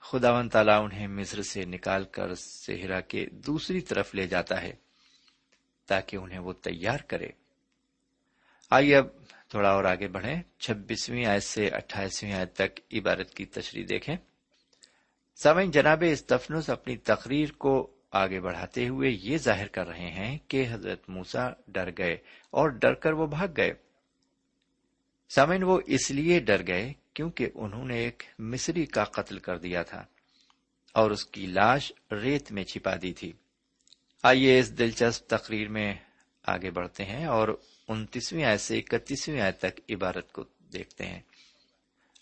خدا 0.00 0.38
و 0.38 0.48
تعالیٰ 0.48 0.84
انہیں 0.84 1.06
مصر 1.06 1.42
سے 1.42 1.64
نکال 1.64 2.04
کر 2.04 2.34
صحرا 2.34 3.00
کے 3.00 3.26
دوسری 3.26 3.80
طرف 3.80 4.14
لے 4.14 4.26
جاتا 4.26 4.62
ہے 4.62 4.72
تاکہ 5.86 6.16
انہیں 6.16 6.38
وہ 6.38 6.52
تیار 6.52 6.98
کرے۔ 6.98 7.28
آئیے 8.70 8.96
اب 8.96 9.06
تھوڑا 9.48 9.70
اور 9.70 9.84
آگے 9.84 10.08
بڑھیں۔ 10.08 10.42
چھبیسویں 10.58 11.26
آیت 11.26 11.42
سے 11.42 11.68
اٹھائیسویں 11.68 12.32
آیت 12.32 12.54
تک 12.54 12.80
عبارت 12.92 13.34
کی 13.34 13.46
تشریح 13.46 13.86
دیکھیں۔ 13.88 14.16
سامعین، 15.42 15.70
جناب 15.70 16.04
استفنس 16.12 16.70
اپنی 16.70 16.96
تقریر 16.96 17.48
کو 17.52 17.90
آگے 18.10 18.40
بڑھاتے 18.40 18.88
ہوئے 18.88 19.10
یہ 19.10 19.38
ظاہر 19.38 19.66
کر 19.66 19.86
رہے 19.88 20.10
ہیں 20.10 20.38
کہ 20.48 20.66
حضرت 20.70 21.08
موسا 21.08 21.50
ڈر 21.68 21.90
گئے 21.98 22.14
اور 22.50 22.68
ڈر 22.68 22.94
کر 22.94 23.12
وہ 23.12 23.26
بھاگ 23.26 23.48
گئے۔ 23.56 23.72
سامن 25.28 25.62
وہ 25.62 25.80
اس 25.86 26.10
لیے 26.10 26.40
ڈر 26.40 26.66
گئے 26.66 26.92
کیونکہ 27.14 27.48
انہوں 27.54 27.84
نے 27.84 27.96
ایک 27.96 28.22
مصری 28.38 28.86
کا 28.86 29.04
قتل 29.04 29.38
کر 29.38 29.58
دیا 29.58 29.82
تھا 29.82 30.04
اور 30.94 31.10
اس 31.10 31.26
کی 31.26 31.46
لاش 31.46 31.92
ریت 32.12 32.52
میں 32.52 32.64
چھپا 32.64 32.94
دی 33.02 33.12
تھی۔ 33.12 33.32
آئیے 34.22 34.58
اس 34.58 34.78
دلچسپ 34.78 35.26
تقریر 35.26 35.68
میں 35.68 35.94
آگے 36.42 36.70
بڑھتے 36.70 37.04
ہیں 37.04 37.26
اور 37.26 37.60
انتیسویں 37.92 38.44
آئے 38.44 38.58
سے 38.58 38.78
اکتیسویں 38.78 39.40
آئے 39.40 39.52
تک 39.52 39.80
عبارت 39.90 40.32
کو 40.32 40.44
دیکھتے 40.72 41.06
ہیں۔ 41.06 41.20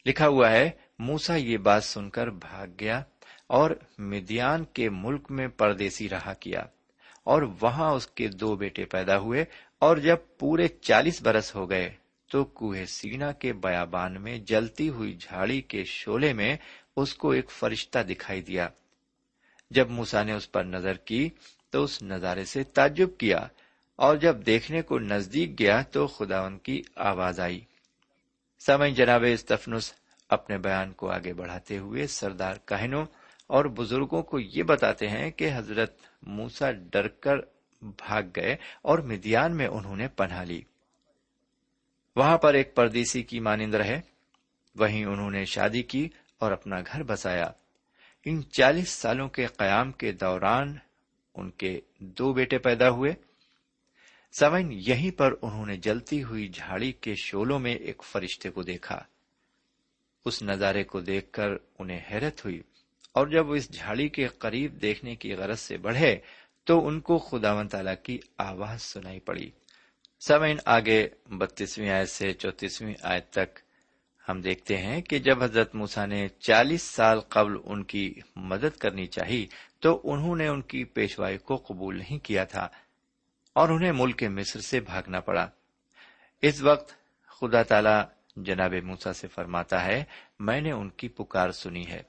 لکھا 0.07 0.29
ہوا 0.29 0.51
ہے 0.51 0.71
موسا 0.99 1.37
یہ 1.37 1.57
بات 1.57 1.85
سن 1.85 2.11
کر 2.11 2.31
بھاگ 2.31 2.67
گیا 2.81 3.03
اور 3.47 3.71
مدیان 3.99 4.65
کے 4.65 4.91
ملک 4.91 5.31
میں 5.31 5.49
پردیسی 5.49 6.09
رہا 6.09 6.35
کیا 6.35 6.61
اور 7.25 7.43
وہاں 7.61 7.91
اس 7.91 8.07
کے 8.07 8.29
دو 8.29 8.57
بیٹے 8.57 8.85
پیدا 8.85 9.19
ہوئے 9.19 9.45
اور 9.79 9.97
جب 9.97 10.17
پورے 10.39 10.69
چالیس 10.69 11.23
برس 11.23 11.55
ہو 11.55 11.71
گئے 11.71 11.91
تو 12.31 12.45
کوہ 12.45 12.85
سینا 12.85 13.33
کے 13.33 13.53
بیابان 13.53 14.23
میں 14.23 14.39
جلتی 14.39 14.89
ہوئی 14.89 15.17
جھاڑی 15.21 15.61
کے 15.61 15.85
شولے 15.85 16.33
میں 16.33 16.57
اس 16.97 17.15
کو 17.15 17.31
ایک 17.31 17.51
فرشتہ 17.51 17.99
دکھائی 17.99 18.43
دیا۔ 18.43 18.69
جب 19.71 19.91
موسا 19.91 20.23
نے 20.23 20.33
اس 20.33 20.53
پر 20.53 20.65
نظر 20.65 20.95
کی 20.95 21.31
تو 21.71 21.85
اس 21.85 22.03
نظارے 22.03 22.45
سے 22.45 22.63
تعجب 22.63 23.09
کیا 23.19 23.47
اور 24.01 24.17
جب 24.17 24.47
دیکھنے 24.47 24.83
کو 24.83 24.99
نزدیک 24.99 25.59
گیا 25.59 25.83
تو 25.83 26.07
خداون 26.07 26.59
کی 26.59 26.83
آواز 26.97 27.41
آئی۔ 27.41 27.61
سمئی 28.67 28.93
جناب 28.93 29.25
استفنس، 29.33 29.95
اپنے 30.29 30.59
بیان 30.59 30.93
کو 30.93 31.11
آگے 31.11 31.33
بڑھاتے 31.33 31.79
ہوئے 31.79 32.07
سردار 32.07 32.55
کہنوں 32.65 33.07
اور 33.47 33.65
بزرگوں 33.65 34.23
کو 34.23 34.39
یہ 34.39 34.63
بتاتے 34.63 35.09
ہیں 35.09 35.31
کہ 35.31 35.51
حضرت 35.55 35.97
موسا 36.23 36.71
ڈر 36.71 37.09
کر 37.09 37.37
بھاگ 37.83 38.23
گئے 38.37 38.57
اور 38.83 38.99
مدیان 38.99 39.57
میں 39.57 39.67
انہوں 39.67 39.97
نے 39.97 40.09
پناہ 40.09 40.45
لی۔ 40.45 40.63
وہاں 42.17 42.39
پر 42.39 42.55
ایک 42.55 42.75
پردیسی 42.75 43.23
کی 43.23 43.41
مانند 43.41 43.75
رہے۔ 43.75 44.01
وہیں 44.79 45.05
انہوں 45.05 45.31
نے 45.31 45.45
شادی 45.45 45.83
کی 45.83 46.09
اور 46.39 46.53
اپنا 46.53 46.77
گھر 46.81 47.03
بسایا۔ 47.03 47.51
ان 48.25 48.43
چالیس 48.51 48.89
سالوں 48.89 49.29
کے 49.29 49.47
قیام 49.47 49.93
کے 49.93 50.13
دوران 50.13 50.77
ان 51.35 51.51
کے 51.51 51.81
دو 51.99 52.33
بیٹے 52.33 52.59
پیدا 52.59 52.91
ہوئے۔ 52.91 53.15
سمن 54.33 54.73
یہیں 54.73 55.11
پر 55.11 55.35
انہوں 55.43 55.67
نے 55.67 55.77
جلتی 55.77 56.23
ہوئی 56.23 56.49
جھاڑی 56.49 56.93
کے 56.93 57.15
شولوں 57.15 57.59
میں 57.59 57.75
ایک 57.75 58.03
فرشتے 58.03 58.51
کو 58.51 58.63
دیکھا۔ 58.63 59.03
اس 60.25 60.43
نظارے 60.43 60.85
کو 60.85 61.01
دیکھ 61.01 61.33
کر 61.33 61.49
انہیں 61.79 62.01
حیرت 62.11 62.45
ہوئی۔ 62.45 62.63
اور 63.13 63.27
جب 63.27 63.49
وہ 63.49 63.55
اس 63.55 63.73
جھاڑی 63.73 64.09
کے 64.09 64.27
قریب 64.27 64.83
دیکھنے 64.83 65.17
کی 65.17 65.35
غرض 65.35 65.61
سے 65.61 65.77
بڑھے 65.77 66.17
تو 66.65 66.87
ان 66.87 67.01
کو 67.01 67.19
خدا 67.19 67.53
و 67.53 67.69
تعالی 67.69 67.91
کی 68.03 68.19
آواز 68.39 68.83
سنائی 68.83 69.21
پڑی۔ 69.21 69.51
سمعین 70.21 70.57
آگے 70.65 71.09
بتیسویں 71.27 71.91
آیت 71.91 72.09
سے 72.09 72.33
چوتیسویں 72.33 72.95
آیت 73.03 73.31
تک 73.31 73.59
ہم 74.29 74.41
دیکھتے 74.41 74.77
ہیں 74.77 75.03
کہ 75.03 75.19
جب 75.19 75.43
حضرت 75.43 75.75
موسا 75.75 76.07
نے 76.07 76.29
چالیس 76.29 76.83
سال 76.83 77.21
قبل 77.21 77.53
ان 77.65 77.85
کی 77.85 78.15
مدد 78.37 78.77
کرنی 78.77 79.07
چاہی 79.07 79.47
تو 79.81 80.01
انہوں 80.05 80.37
نے 80.37 80.49
ان 80.49 80.63
کی 80.63 80.85
پیشوائی 80.85 81.39
کو 81.39 81.57
قبول 81.57 81.99
نہیں 81.99 82.19
کیا 82.19 82.45
تھا۔ 82.45 82.69
اور 83.53 83.69
انہیں 83.69 83.93
ملک 83.93 84.23
مصر 84.23 84.61
سے 84.61 84.81
بھاگنا 84.81 85.21
پڑا۔ 85.21 85.49
اس 86.43 86.63
وقت 86.63 86.93
خدا 87.27 87.63
تعالی 87.63 88.03
جناب 88.37 88.75
موسا 88.83 89.13
سے 89.13 89.29
فرماتا 89.29 89.85
ہے، 89.85 90.05
میں 90.39 90.61
نے 90.61 90.73
ان 90.73 90.89
کی 90.89 91.09
پکار 91.09 91.51
سنی 91.51 91.87
ہے۔ 91.87 92.03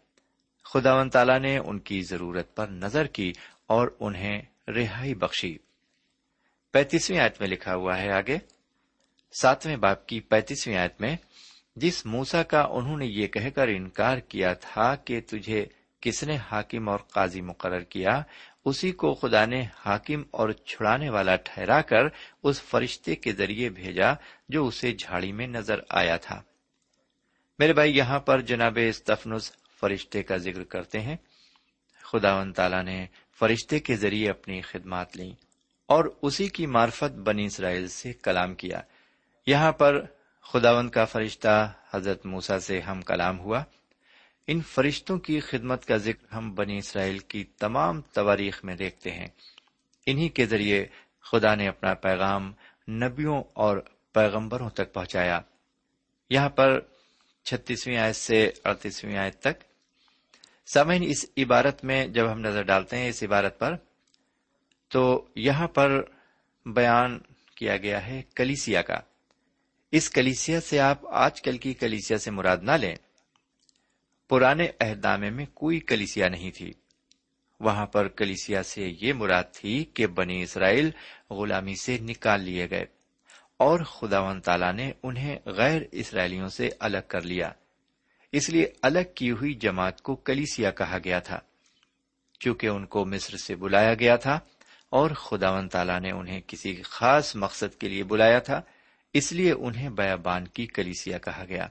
خدا 0.64 0.96
و 0.96 1.10
تعالی 1.10 1.40
نے 1.40 1.58
ان 1.58 1.80
کی 1.80 2.02
ضرورت 2.02 2.56
پر 2.56 2.68
نظر 2.68 3.08
کی 3.08 3.34
اور 3.68 3.88
انہیں 4.00 4.42
رہائی 4.68 5.16
بخشی۔ 5.16 5.58
پینتیسویں 6.72 7.20
آیت 7.20 7.40
میں 7.40 7.50
لکھا 7.50 7.76
ہوا 7.76 7.98
ہے 7.98 8.12
آگے۔ 8.12 8.38
ساتویں 9.42 9.76
باپ 9.76 10.08
کی 10.08 10.20
پینتیسویں 10.20 10.78
آیت 10.78 11.02
میں، 11.02 11.16
جس 11.76 12.06
موسا 12.06 12.44
کا 12.44 12.62
انہوں 12.62 12.98
نے 12.98 13.06
یہ 13.06 13.28
کہہ 13.28 13.50
کر 13.50 13.68
انکار 13.68 14.18
کیا 14.18 14.54
تھا 14.54 14.96
کہ 14.96 15.22
تجھے 15.28 15.66
کس 16.02 16.24
نے 16.24 16.38
حاکم 16.52 16.90
اور 16.90 17.00
قاضی 17.00 17.42
مقرر 17.42 17.80
کیا 17.80 18.22
اسی 18.65 18.91
کو 18.91 19.13
خدا 19.13 19.45
نے 19.45 19.65
حاکم 19.86 20.24
اور 20.32 20.50
چھڑانے 20.50 21.10
والا 21.10 21.36
ٹھہرا 21.36 21.82
کر 21.82 22.04
اس 22.43 22.62
فرشتے 22.62 23.15
کے 23.15 23.34
ذریعے 23.34 23.69
بھیجا 23.69 24.13
جو 24.50 24.67
اسے 24.67 24.93
جھاڑی 24.93 25.32
میں 25.32 25.47
نظر 25.47 25.80
آیا 25.89 26.17
تھا۔ 26.17 26.41
میرے 27.60 27.74
بھائی، 27.74 27.97
یہاں 27.97 28.19
پر 28.19 28.41
جناب 28.41 28.80
استفنس 28.89 29.52
فرشتے 29.80 30.24
کا 30.24 30.38
ذکر 30.38 30.63
کرتے 30.63 31.00
ہیں۔ 31.00 31.15
خدا 32.02 32.36
و 32.36 32.52
تعالی 32.52 32.82
نے 32.84 33.08
فرشتے 33.39 33.80
کے 33.80 33.95
ذریعے 33.95 34.30
اپنی 34.30 34.62
خدمات 34.62 35.17
لی 35.17 35.34
اور 35.86 36.06
اسی 36.21 36.50
کی 36.50 36.65
معرفت 36.65 37.12
بنی 37.12 37.45
اسرائیل 37.45 37.88
سے 37.88 38.13
کلام 38.13 38.56
کیا۔ 38.56 38.82
یہاں 39.47 39.71
پر 39.71 40.06
خداون 40.41 40.89
کا 40.89 41.06
فرشتہ 41.06 41.74
حضرت 41.93 42.26
موسا 42.26 42.60
سے 42.60 42.80
ہم 42.80 43.02
کلام 43.02 43.39
ہوا۔ 43.39 43.63
ان 44.52 44.62
فرشتوں 44.62 45.20
کی 45.20 45.40
خدمت 45.40 45.86
کا 45.86 45.98
ذکر 45.98 46.34
ہم 46.34 46.56
بنی 46.56 46.78
اسرائیل 46.78 47.20
کی 47.20 47.44
تمام 47.44 48.02
تواریخ 48.02 48.64
میں 48.64 48.76
دیکھتے 48.76 49.12
ہیں۔ 49.12 49.28
انہی 50.06 50.30
کے 50.30 50.46
ذریعے 50.46 50.86
خدا 51.22 51.56
نے 51.56 51.68
اپنا 51.68 51.94
پیغام 51.94 52.54
نبیوں 52.88 53.44
اور 53.54 53.78
پیغمبروں 54.14 54.70
تک 54.70 54.94
پہنچایا۔ 54.94 55.40
یہاں 56.30 56.50
پر 56.50 56.80
چھتیسویں 57.44 57.98
آیت 57.98 58.16
سے 58.16 58.52
اڑتیسویں 58.64 59.18
آیت 59.18 59.40
تک۔ 59.40 59.64
سمعین 60.74 61.04
اس 61.08 61.26
عبارت 61.38 61.86
میں 61.86 62.08
جب 62.08 62.32
ہم 62.32 62.40
نظر 62.40 62.62
ڈالتے 62.62 62.98
ہیں 62.98 63.10
اس 63.10 63.24
عبارت 63.24 63.60
پر، 63.60 63.76
تو 64.88 65.28
یہاں 65.36 65.68
پر 65.68 66.02
بیان 66.66 67.20
کیا 67.56 67.78
گیا 67.78 68.08
ہے 68.08 68.22
کلیسیا 68.36 68.82
کا۔ 68.82 69.00
اس 69.92 70.10
کلیسیا 70.10 70.62
سے 70.62 70.80
آپ 70.80 71.08
آج 71.08 71.42
کل 71.42 71.58
کی 71.58 71.74
کلیسیا 71.74 72.18
سے 72.18 72.32
مراد 72.32 72.58
نہ 72.62 72.72
لیں۔ 72.72 72.96
پرانے 74.32 74.67
عہد 74.80 75.06
نامے 75.06 75.30
میں 75.30 75.46
کوئی 75.54 75.80
کلیسیا 75.80 76.30
نہیں 76.30 76.52
تھی۔ 76.52 76.74
وہاں 77.60 77.86
پر 77.86 78.08
کلیسیا 78.08 78.63
سے 78.63 78.94
یہ 79.02 79.13
مراد 79.13 79.44
تھی 79.54 79.86
کہ 79.94 80.08
بنی 80.08 80.44
اسرائیل 80.44 80.91
غلامی 81.30 81.76
سے 81.76 81.98
نکال 82.02 82.41
لیے 82.41 82.70
گئے 82.70 82.86
اور 83.58 83.80
خدا 83.80 84.20
و 84.20 84.39
تعالی 84.39 84.72
نے 84.72 84.91
انہیں 85.04 85.39
غیر 85.46 85.82
اسرائیلیوں 85.91 86.48
سے 86.48 86.70
الگ 86.80 86.98
کر 87.08 87.22
لیا۔ 87.22 87.52
اس 88.32 88.50
لیے 88.50 88.67
الگ 88.82 89.00
کی 89.15 89.32
ہوئی 89.32 89.54
جماعت 89.54 90.02
کو 90.02 90.15
کلیسیا 90.15 90.72
کہا 90.72 90.98
گیا 91.04 91.20
تھا۔ 91.20 91.39
چونکہ 92.39 92.67
ان 92.67 92.86
کو 92.86 93.06
مصر 93.06 93.38
سے 93.38 93.56
بلایا 93.56 93.94
گیا 93.94 94.15
تھا 94.15 94.39
اور 94.89 95.12
خدا 95.12 95.52
و 95.52 95.67
تعالی 95.67 96.00
نے 96.00 96.12
انہیں 96.12 96.41
کسی 96.48 96.82
خاص 96.82 97.36
مقصد 97.36 97.80
کے 97.80 97.89
لیے 97.89 98.04
بلایا 98.04 98.39
تھا، 98.39 98.62
اس 99.13 99.32
لیے 99.32 99.52
انہیں 99.52 99.89
بیابان 99.89 100.48
کی 100.48 100.67
کلیسیا 100.67 101.17
کہا 101.17 101.46
گیا۔ 101.50 101.67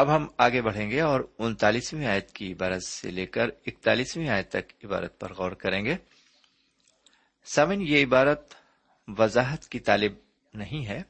اب 0.00 0.16
ہم 0.16 0.26
آگے 0.38 0.62
بڑھیں 0.62 0.90
گے 0.90 1.00
اور 1.00 1.20
انتالیسویں 1.38 2.06
آیت 2.06 2.30
کی 2.30 2.52
عبارت 2.52 2.84
سے 2.84 3.10
لے 3.10 3.26
کر 3.26 3.48
اکتالیسویں 3.66 4.28
آیت 4.28 4.48
تک 4.48 4.84
عبارت 4.84 5.20
پر 5.20 5.32
غور 5.32 5.52
کریں 5.52 5.84
گے۔ 5.84 5.94
سمن، 7.44 7.80
یہ 7.80 8.04
عبارت 8.04 8.54
وضاحت 9.08 9.68
کی 9.68 9.78
طالب 9.78 10.12
نہیں 10.54 10.86
ہے۔ 10.86 11.02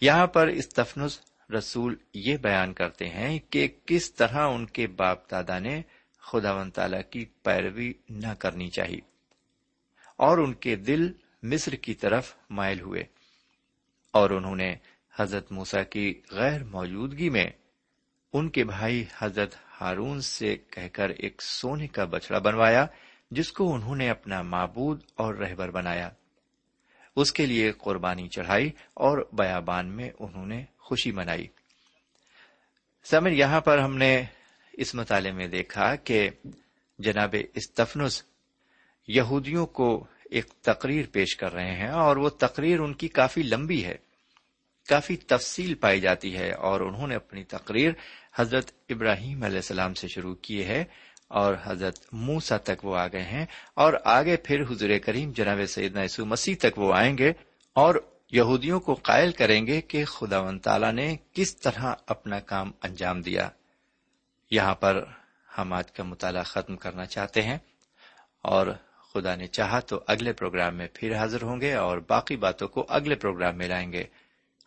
یہاں 0.00 0.26
پر 0.26 0.46
استفنس 0.46 1.20
رسول 1.58 1.96
یہ 2.14 2.36
بیان 2.36 2.72
کرتے 2.72 3.08
ہیں 3.08 3.38
کہ 3.50 3.68
کس 3.86 4.14
طرح 4.14 4.48
ان 4.48 4.66
کے 4.66 4.86
باپ 4.86 5.30
دادا 5.30 5.58
نے 5.58 5.82
خدا 6.18 6.52
و 6.52 6.70
تعالی 6.70 7.02
کی 7.10 7.24
پیروی 7.24 7.92
نہ 8.08 8.34
کرنی 8.34 8.68
چاہیے 8.68 9.00
اور 10.16 10.38
ان 10.38 10.54
کے 10.54 10.76
دل 10.76 11.12
مصر 11.42 11.72
کی 11.72 11.94
طرف 11.94 12.36
مائل 12.50 12.80
ہوئے 12.80 13.02
اور 14.12 14.30
انہوں 14.30 14.56
نے 14.56 14.76
حضرت 15.16 15.52
موسا 15.52 15.82
کی 15.82 16.20
غیر 16.30 16.64
موجودگی 16.64 17.30
میں 17.30 17.46
ان 18.32 18.48
کے 18.48 18.64
بھائی 18.64 19.04
حضرت 19.18 19.54
ہارون 19.80 20.20
سے 20.20 20.56
کہہ 20.56 20.88
کر 20.92 21.08
ایک 21.08 21.42
سونے 21.42 21.86
کا 21.86 22.04
بچڑا 22.04 22.38
بنوایا، 22.38 22.86
جس 23.30 23.52
کو 23.52 23.74
انہوں 23.74 23.96
نے 23.96 24.10
اپنا 24.10 24.42
معبود 24.42 25.00
اور 25.14 25.34
رہبر 25.34 25.70
بنایا۔ 25.70 26.10
اس 27.16 27.32
کے 27.32 27.46
لیے 27.46 27.72
قربانی 27.72 28.28
چڑھائی 28.28 28.70
اور 28.94 29.28
بیابان 29.32 29.86
میں 29.86 30.10
انہوں 30.18 30.46
نے 30.46 30.64
خوشی 30.78 31.12
منائی۔ 31.12 31.46
سمر، 33.04 33.30
یہاں 33.30 33.60
پر 33.60 33.78
ہم 33.78 33.96
نے 33.96 34.22
اس 34.72 34.94
مطالعے 34.94 35.32
میں 35.32 35.46
دیکھا 35.46 35.94
کہ 35.94 36.30
جناب 36.98 37.34
استفنس 37.54 38.22
یہودیوں 39.08 39.66
کو 39.66 40.06
ایک 40.30 40.48
تقریر 40.48 41.06
پیش 41.12 41.36
کر 41.36 41.52
رہے 41.52 41.74
ہیں 41.76 41.88
اور 41.88 42.16
وہ 42.16 42.28
تقریر 42.28 42.80
ان 42.80 42.94
کی 42.94 43.08
کافی 43.08 43.42
لمبی 43.42 43.84
ہے۔ 43.84 44.07
کافی 44.88 45.16
تفصیل 45.16 45.74
پائی 45.74 46.00
جاتی 46.00 46.38
ہے 46.38 46.50
اور 46.50 46.80
انہوں 46.80 47.06
نے 47.06 47.14
اپنی 47.14 47.44
تقریر 47.44 47.90
حضرت 48.34 48.72
ابراہیم 48.88 49.42
علیہ 49.42 49.56
السلام 49.56 49.94
سے 49.94 50.08
شروع 50.08 50.34
کی 50.34 50.64
ہے 50.64 50.84
اور 51.28 51.54
حضرت 51.62 51.98
موسا 52.12 52.56
تک 52.56 52.84
وہ 52.84 52.96
آ 52.96 53.06
گئے 53.06 53.22
ہیں 53.22 53.46
اور 53.74 53.92
آگے 54.04 54.36
پھر 54.36 54.60
حضور 54.60 54.88
کریم 55.04 55.32
جناب 55.32 55.58
سیدنا 55.68 56.02
یسو 56.02 56.26
مسیح 56.26 56.54
تک 56.60 56.78
وہ 56.78 56.94
آئیں 56.94 57.18
گے 57.18 57.32
اور 57.72 57.94
یہودیوں 58.32 58.80
کو 58.80 58.94
قائل 58.94 59.32
کریں 59.32 59.66
گے 59.66 59.80
کہ 59.80 60.04
خدا 60.04 60.40
و 60.40 60.58
تعالی 60.58 60.92
نے 60.92 61.16
کس 61.32 61.56
طرح 61.56 61.94
اپنا 62.06 62.40
کام 62.40 62.70
انجام 62.82 63.20
دیا۔ 63.20 63.48
یہاں 64.50 64.74
پر 64.74 65.04
ہم 65.58 65.72
آج 65.72 65.92
کا 65.92 66.02
مطالعہ 66.02 66.42
ختم 66.42 66.76
کرنا 66.76 67.06
چاہتے 67.06 67.42
ہیں 67.42 67.58
اور 68.42 68.66
خدا 69.14 69.34
نے 69.34 69.46
چاہا 69.46 69.80
تو 69.80 70.00
اگلے 70.06 70.32
پروگرام 70.32 70.76
میں 70.76 70.88
پھر 70.94 71.16
حاضر 71.16 71.42
ہوں 71.42 71.60
گے 71.60 71.74
اور 71.74 71.98
باقی 71.98 72.36
باتوں 72.36 72.68
کو 72.68 72.86
اگلے 72.88 73.14
پروگرام 73.14 73.58
میں 73.58 73.68
لائیں 73.68 73.92
گے۔ 73.92 74.04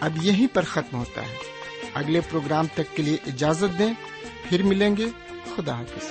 اب 0.00 0.12
یہیں 0.22 0.46
پر 0.54 0.62
ختم 0.62 0.98
ہوتا 0.98 1.22
ہے۔ 1.22 1.34
اگلے 1.94 2.20
پروگرام 2.30 2.66
تک 2.74 2.96
کے 2.96 3.02
لیے 3.02 3.16
اجازت 3.26 3.78
دیں۔ 3.78 3.92
پھر 4.48 4.62
ملیں 4.62 4.96
گے۔ 4.96 5.06
خدا 5.56 5.78
حافظ۔ 5.78 6.08